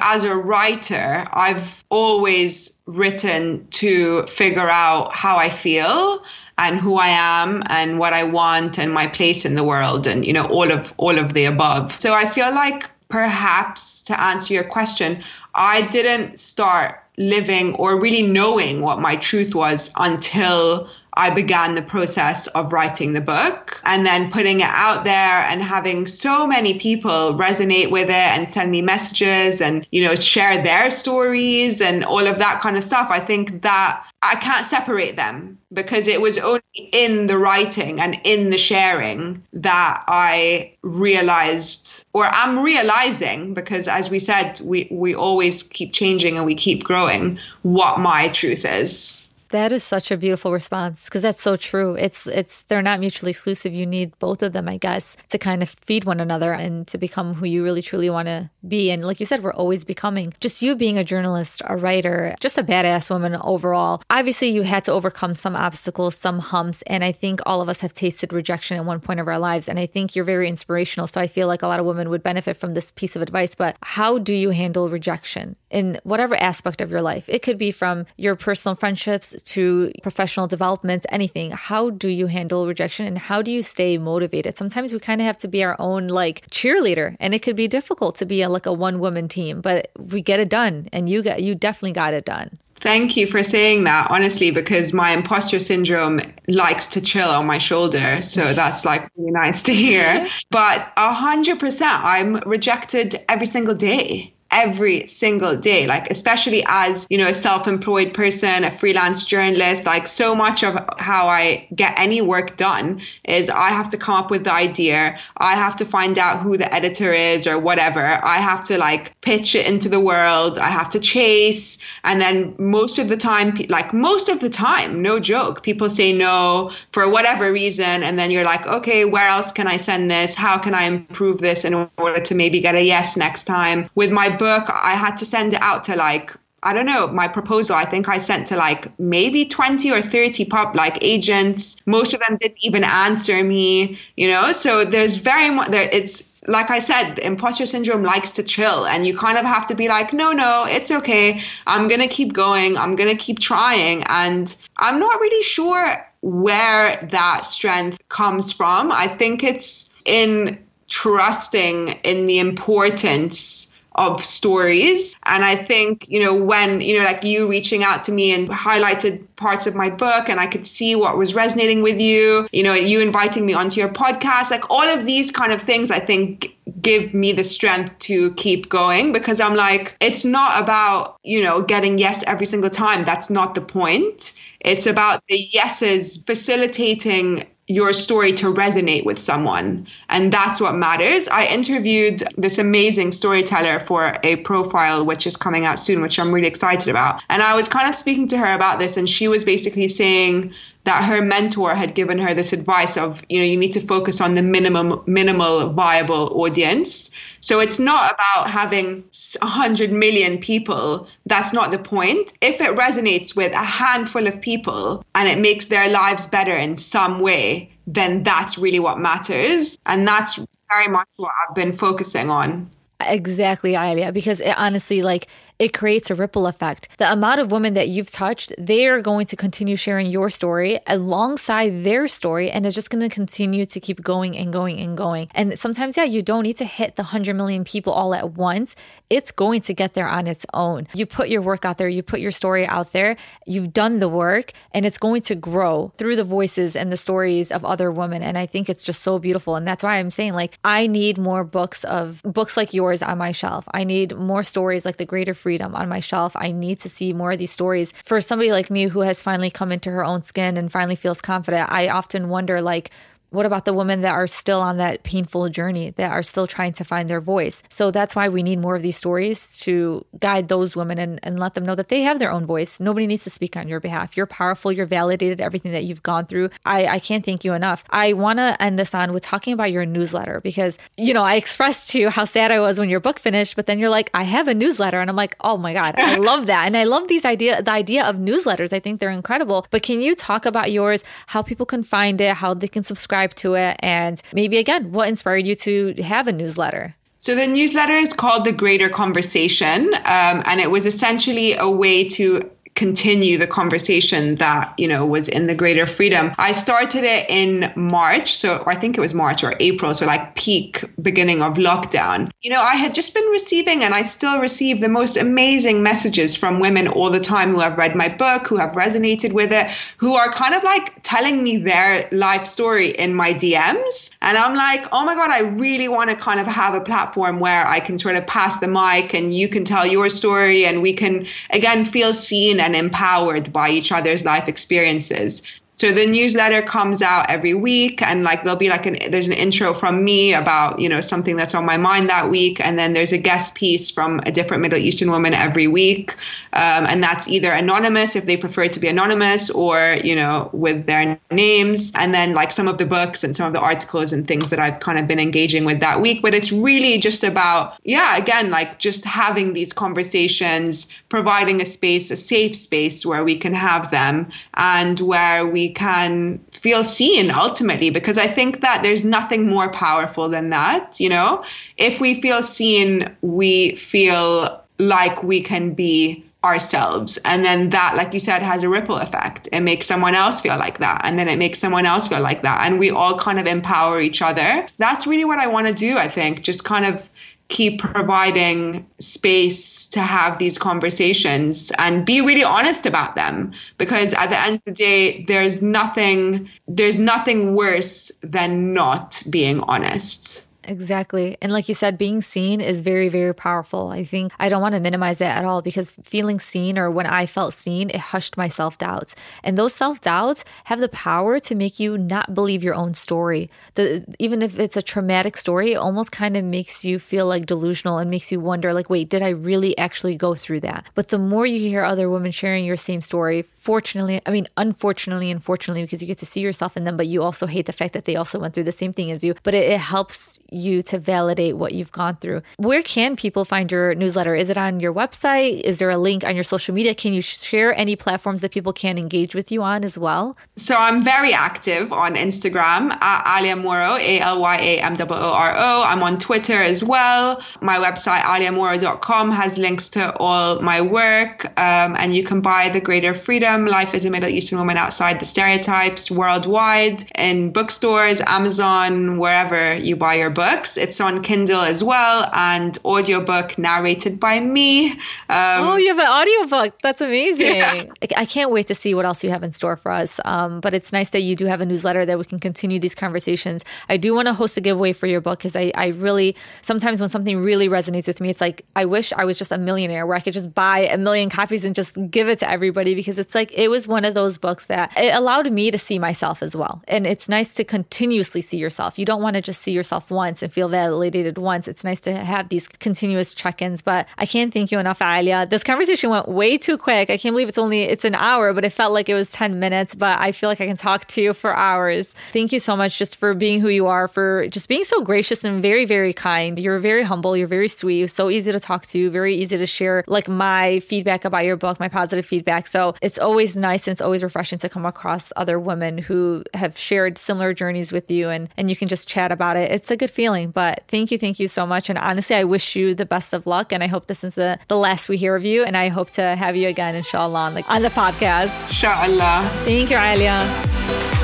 [0.02, 6.24] as a writer, I've always written to figure out how I feel
[6.58, 10.26] and who I am and what I want and my place in the world and,
[10.26, 11.91] you know, all of all of the above.
[12.00, 15.24] So I feel like perhaps to answer your question,
[15.56, 20.89] I didn't start living or really knowing what my truth was until
[21.20, 25.14] I began the process of writing the book and then putting it out there
[25.50, 30.16] and having so many people resonate with it and send me messages and, you know,
[30.16, 33.08] share their stories and all of that kind of stuff.
[33.10, 36.62] I think that I can't separate them because it was only
[36.94, 44.10] in the writing and in the sharing that I realized, or I'm realizing, because as
[44.10, 49.26] we said, we, we always keep changing and we keep growing, what my truth is.
[49.50, 51.95] That is such a beautiful response because that's so true.
[51.95, 53.74] It's it's they're not mutually exclusive.
[53.74, 56.97] You need both of them, I guess, to kind of feed one another and to
[57.00, 58.91] become who you really truly want to be.
[58.91, 60.34] And like you said, we're always becoming.
[60.39, 64.04] Just you being a journalist, a writer, just a badass woman overall.
[64.10, 67.82] Obviously, you had to overcome some obstacles, some humps, and I think all of us
[67.82, 69.68] have tasted rejection at one point of our lives.
[69.68, 71.08] And I think you're very inspirational.
[71.08, 73.56] So I feel like a lot of women would benefit from this piece of advice.
[73.56, 77.26] But how do you handle rejection in whatever aspect of your life?
[77.28, 81.52] It could be from your personal friendships to professional developments, anything.
[81.52, 84.58] How do you handle rejection and how do you stay motivated?
[84.58, 87.68] Sometimes we kind of have to be our own like cheerleader and it could be
[87.68, 91.10] difficult to be a, like a one woman team, but we get it done and
[91.10, 92.58] you got you definitely got it done.
[92.82, 97.58] Thank you for saying that, honestly, because my imposter syndrome likes to chill on my
[97.58, 98.22] shoulder.
[98.22, 100.28] So that's like really nice to hear.
[100.50, 107.08] But a hundred percent, I'm rejected every single day every single day like especially as
[107.10, 111.97] you know a self-employed person a freelance journalist like so much of how i get
[112.00, 115.20] any work done is i have to come up with the idea.
[115.38, 118.02] I have to find out who the editor is or whatever.
[118.02, 120.60] I have to like pitch it into the world.
[120.60, 121.78] I have to chase.
[122.04, 126.14] And then most of the time like most of the time no joke people say
[126.14, 128.04] no for whatever reason.
[128.04, 130.36] And then you're like okay where else can i send this?
[130.36, 133.88] How can i improve this in order to maybe get a yes next time?
[133.95, 137.28] With my book, I had to send it out to like I don't know, my
[137.28, 141.78] proposal, I think I sent to like maybe 20 or 30 pub like agents.
[141.86, 144.52] Most of them didn't even answer me, you know?
[144.52, 149.06] So there's very much there it's like I said, imposter syndrome likes to chill and
[149.06, 151.42] you kind of have to be like, no, no, it's okay.
[151.68, 152.76] I'm going to keep going.
[152.76, 154.04] I'm going to keep trying.
[154.08, 158.92] And I'm not really sure where that strength comes from.
[158.92, 165.18] I think it's in trusting in the importance of stories.
[165.24, 168.47] And I think, you know, when, you know, like you reaching out to me and
[168.47, 172.64] highlighted parts of my book and I could see what was resonating with you, you
[172.64, 176.00] know, you inviting me onto your podcast, like all of these kind of things, I
[176.00, 181.43] think give me the strength to keep going because I'm like, it's not about, you
[181.43, 183.06] know, getting yes every single time.
[183.06, 184.34] That's not the point.
[184.62, 189.88] It's about the yeses facilitating your story to resonate with someone.
[190.10, 191.28] And that's what matters.
[191.28, 196.34] I interviewed this amazing storyteller for a profile, which is coming out soon, which I'm
[196.34, 197.22] really excited about.
[197.30, 200.52] And I was kind of speaking to her about this, and she was basically saying,
[200.90, 204.20] that her mentor had given her this advice of you know you need to focus
[204.20, 207.12] on the minimum minimal viable audience.
[207.42, 209.04] So it's not about having
[209.40, 211.08] 100 million people.
[211.28, 212.34] That's not the point.
[212.42, 216.76] If it resonates with a handful of people and it makes their lives better in
[216.78, 219.78] some way then that's really what matters.
[219.86, 222.70] And that's very much what i've been focusing on.
[223.02, 225.28] Exactly Alya because it honestly like
[225.60, 226.88] it creates a ripple effect.
[226.97, 230.80] The amount of women that you've touched, they are going to continue sharing your story
[230.88, 234.97] alongside their story, and it's just going to continue to keep going and going and
[234.97, 235.28] going.
[235.36, 238.78] And sometimes, yeah, you don't need to hit the 100 million people all at once.
[239.10, 240.88] It's going to get there on its own.
[240.93, 244.10] You put your work out there, you put your story out there, you've done the
[244.10, 248.24] work, and it's going to grow through the voices and the stories of other women.
[248.24, 249.57] And I think it's just so beautiful.
[249.57, 253.18] And that's why I'm saying, like, I need more books of books like yours on
[253.18, 253.66] my shelf.
[253.74, 256.36] I need more stories like The Greater Freedom freedom on my shelf.
[256.36, 257.91] I need to see more of these stories.
[258.06, 261.22] For somebody like me who has finally come into her own skin and finally feels
[261.22, 262.91] confident, I often wonder like,
[263.30, 266.74] what about the women that are still on that painful journey, that are still trying
[266.74, 267.62] to find their voice?
[267.70, 271.40] So that's why we need more of these stories to guide those women and, and
[271.40, 272.80] let them know that they have their own voice.
[272.80, 274.18] Nobody needs to speak on your behalf.
[274.18, 276.50] You're powerful, you're validated, everything that you've gone through.
[276.66, 277.84] I, I can't thank you enough.
[277.90, 281.36] I want to end this on with talking about your newsletter because, you know, I
[281.36, 284.10] expressed to you how sad I was when your book finished, but then you're like,
[284.14, 285.00] I have a newsletter.
[285.00, 286.66] And I'm like, oh my God, I love that.
[286.66, 288.74] And I love these idea, the idea of newsletters.
[288.74, 289.68] I think they're incredible.
[289.70, 293.19] But can you talk about yours, how people can find it, how they can subscribe
[293.28, 296.96] to it, and maybe again, what inspired you to have a newsletter?
[297.22, 302.08] So the newsletter is called The Greater Conversation, um, and it was essentially a way
[302.10, 302.50] to
[302.80, 306.34] continue the conversation that you know was in the greater freedom.
[306.38, 310.36] I started it in march so i think it was march or april so like
[310.36, 312.32] peak beginning of lockdown.
[312.42, 316.36] You know i had just been receiving and i still receive the most amazing messages
[316.38, 319.68] from women all the time who have read my book who have resonated with it
[319.98, 324.56] who are kind of like telling me their life story in my dms and i'm
[324.56, 327.80] like oh my god i really want to kind of have a platform where i
[327.80, 331.26] can sort of pass the mic and you can tell your story and we can
[331.50, 335.44] again feel seen and and empowered by each other's life experiences.
[335.80, 339.34] So the newsletter comes out every week and like there'll be like an there's an
[339.34, 342.92] intro from me about, you know, something that's on my mind that week and then
[342.92, 346.18] there's a guest piece from a different Middle Eastern woman every week.
[346.52, 350.86] Um, and that's either anonymous if they prefer to be anonymous or, you know, with
[350.86, 354.28] their names and then like some of the books and some of the articles and
[354.28, 357.80] things that I've kind of been engaging with that week, but it's really just about
[357.86, 363.38] yeah, again, like just having these conversations, providing a space, a safe space where we
[363.38, 369.04] can have them and where we can feel seen ultimately because I think that there's
[369.04, 371.44] nothing more powerful than that, you know?
[371.78, 378.14] If we feel seen, we feel like we can be ourselves and then that like
[378.14, 381.28] you said has a ripple effect it makes someone else feel like that and then
[381.28, 384.66] it makes someone else feel like that and we all kind of empower each other
[384.78, 387.04] that's really what i want to do i think just kind of
[387.50, 393.52] keep providing space to have these conversations and be really honest about them.
[393.78, 399.60] Because at the end of the day there's nothing there's nothing worse than not being
[399.62, 401.36] honest Exactly.
[401.42, 403.88] And like you said, being seen is very, very powerful.
[403.88, 407.08] I think I don't want to minimize it at all because feeling seen or when
[407.08, 409.16] I felt seen, it hushed my self doubts.
[409.44, 413.50] And those self doubts have the power to make you not believe your own story.
[413.74, 417.48] The, even if it's a traumatic story, it almost kind of makes you feel like
[417.48, 420.86] delusional and makes you wonder, like, wait, did I really actually go through that?
[420.94, 425.32] But the more you hear other women sharing your same story, fortunately, I mean, unfortunately,
[425.32, 427.94] unfortunately, because you get to see yourself in them, but you also hate the fact
[427.94, 430.59] that they also went through the same thing as you, but it, it helps you
[430.84, 432.41] to validate what you've gone through.
[432.57, 434.36] Where can people find your newsletter?
[434.36, 435.62] Is it on your website?
[435.62, 436.93] Is there a link on your social media?
[436.93, 440.38] Can you share any platforms that people can engage with you on as well?
[440.55, 445.05] So I'm very active on Instagram at Alya Mooro, A L Y A M O
[445.10, 445.84] O R O.
[445.86, 447.41] I'm on Twitter as well.
[447.62, 451.45] My website, alyamooro.com, has links to all my work.
[451.60, 455.20] Um, and you can buy The Greater Freedom Life as a Middle Eastern Woman Outside
[455.20, 460.78] the Stereotypes worldwide in bookstores, Amazon, wherever you buy your books.
[460.78, 464.91] It's on Kindle as well and audiobook narrated by me.
[465.30, 466.82] Um, oh, you have an audiobook.
[466.82, 467.58] That's amazing.
[467.58, 467.86] Yeah.
[468.18, 470.20] I can't wait to see what else you have in store for us.
[470.26, 472.95] Um, but it's nice that you do have a newsletter that we can continue these
[472.95, 473.64] conversations.
[473.89, 477.00] I do want to host a giveaway for your book because I, I really, sometimes
[477.00, 480.06] when something really resonates with me, it's like, I wish I was just a millionaire
[480.06, 483.20] where I could just buy a million copies and just give it to everybody because
[483.20, 486.41] it's like, it was one of those books that it allowed me to see myself
[486.41, 486.82] as well.
[486.88, 488.97] And it's nice to continuously see yourself.
[488.97, 491.68] You don't want to just see yourself once once and feel validated once.
[491.68, 493.82] It's nice to have these continuous check-ins.
[493.82, 495.50] But I can't thank you enough, Alya.
[495.50, 497.10] This conversation went way too quick.
[497.10, 499.60] I can't believe it's only it's an hour, but it felt like it was 10
[499.60, 499.96] minutes.
[499.96, 502.14] But I feel like I can talk to you for hours.
[502.32, 505.44] Thank you so much just for being who you are, for just being so gracious
[505.44, 506.60] and very, very kind.
[506.60, 510.04] You're very humble, you're very sweet, so easy to talk to, very easy to share
[510.08, 512.68] like my feedback about your book, my positive feedback.
[512.68, 516.78] So it's always nice and it's always refreshing to come across other women who have
[516.78, 519.72] shared similar journeys with you and and you can just chat about it.
[519.72, 520.52] It's a good feeling.
[520.52, 521.90] But thank you, thank you so much.
[521.90, 523.72] And honestly, I wish you the best of luck.
[523.72, 525.64] And I hope this is a, the last we hear of you.
[525.64, 528.68] And I hope to have you again, inshallah, on the, on the podcast.
[528.68, 529.48] Inshallah.
[529.64, 531.19] Thank you, Alya.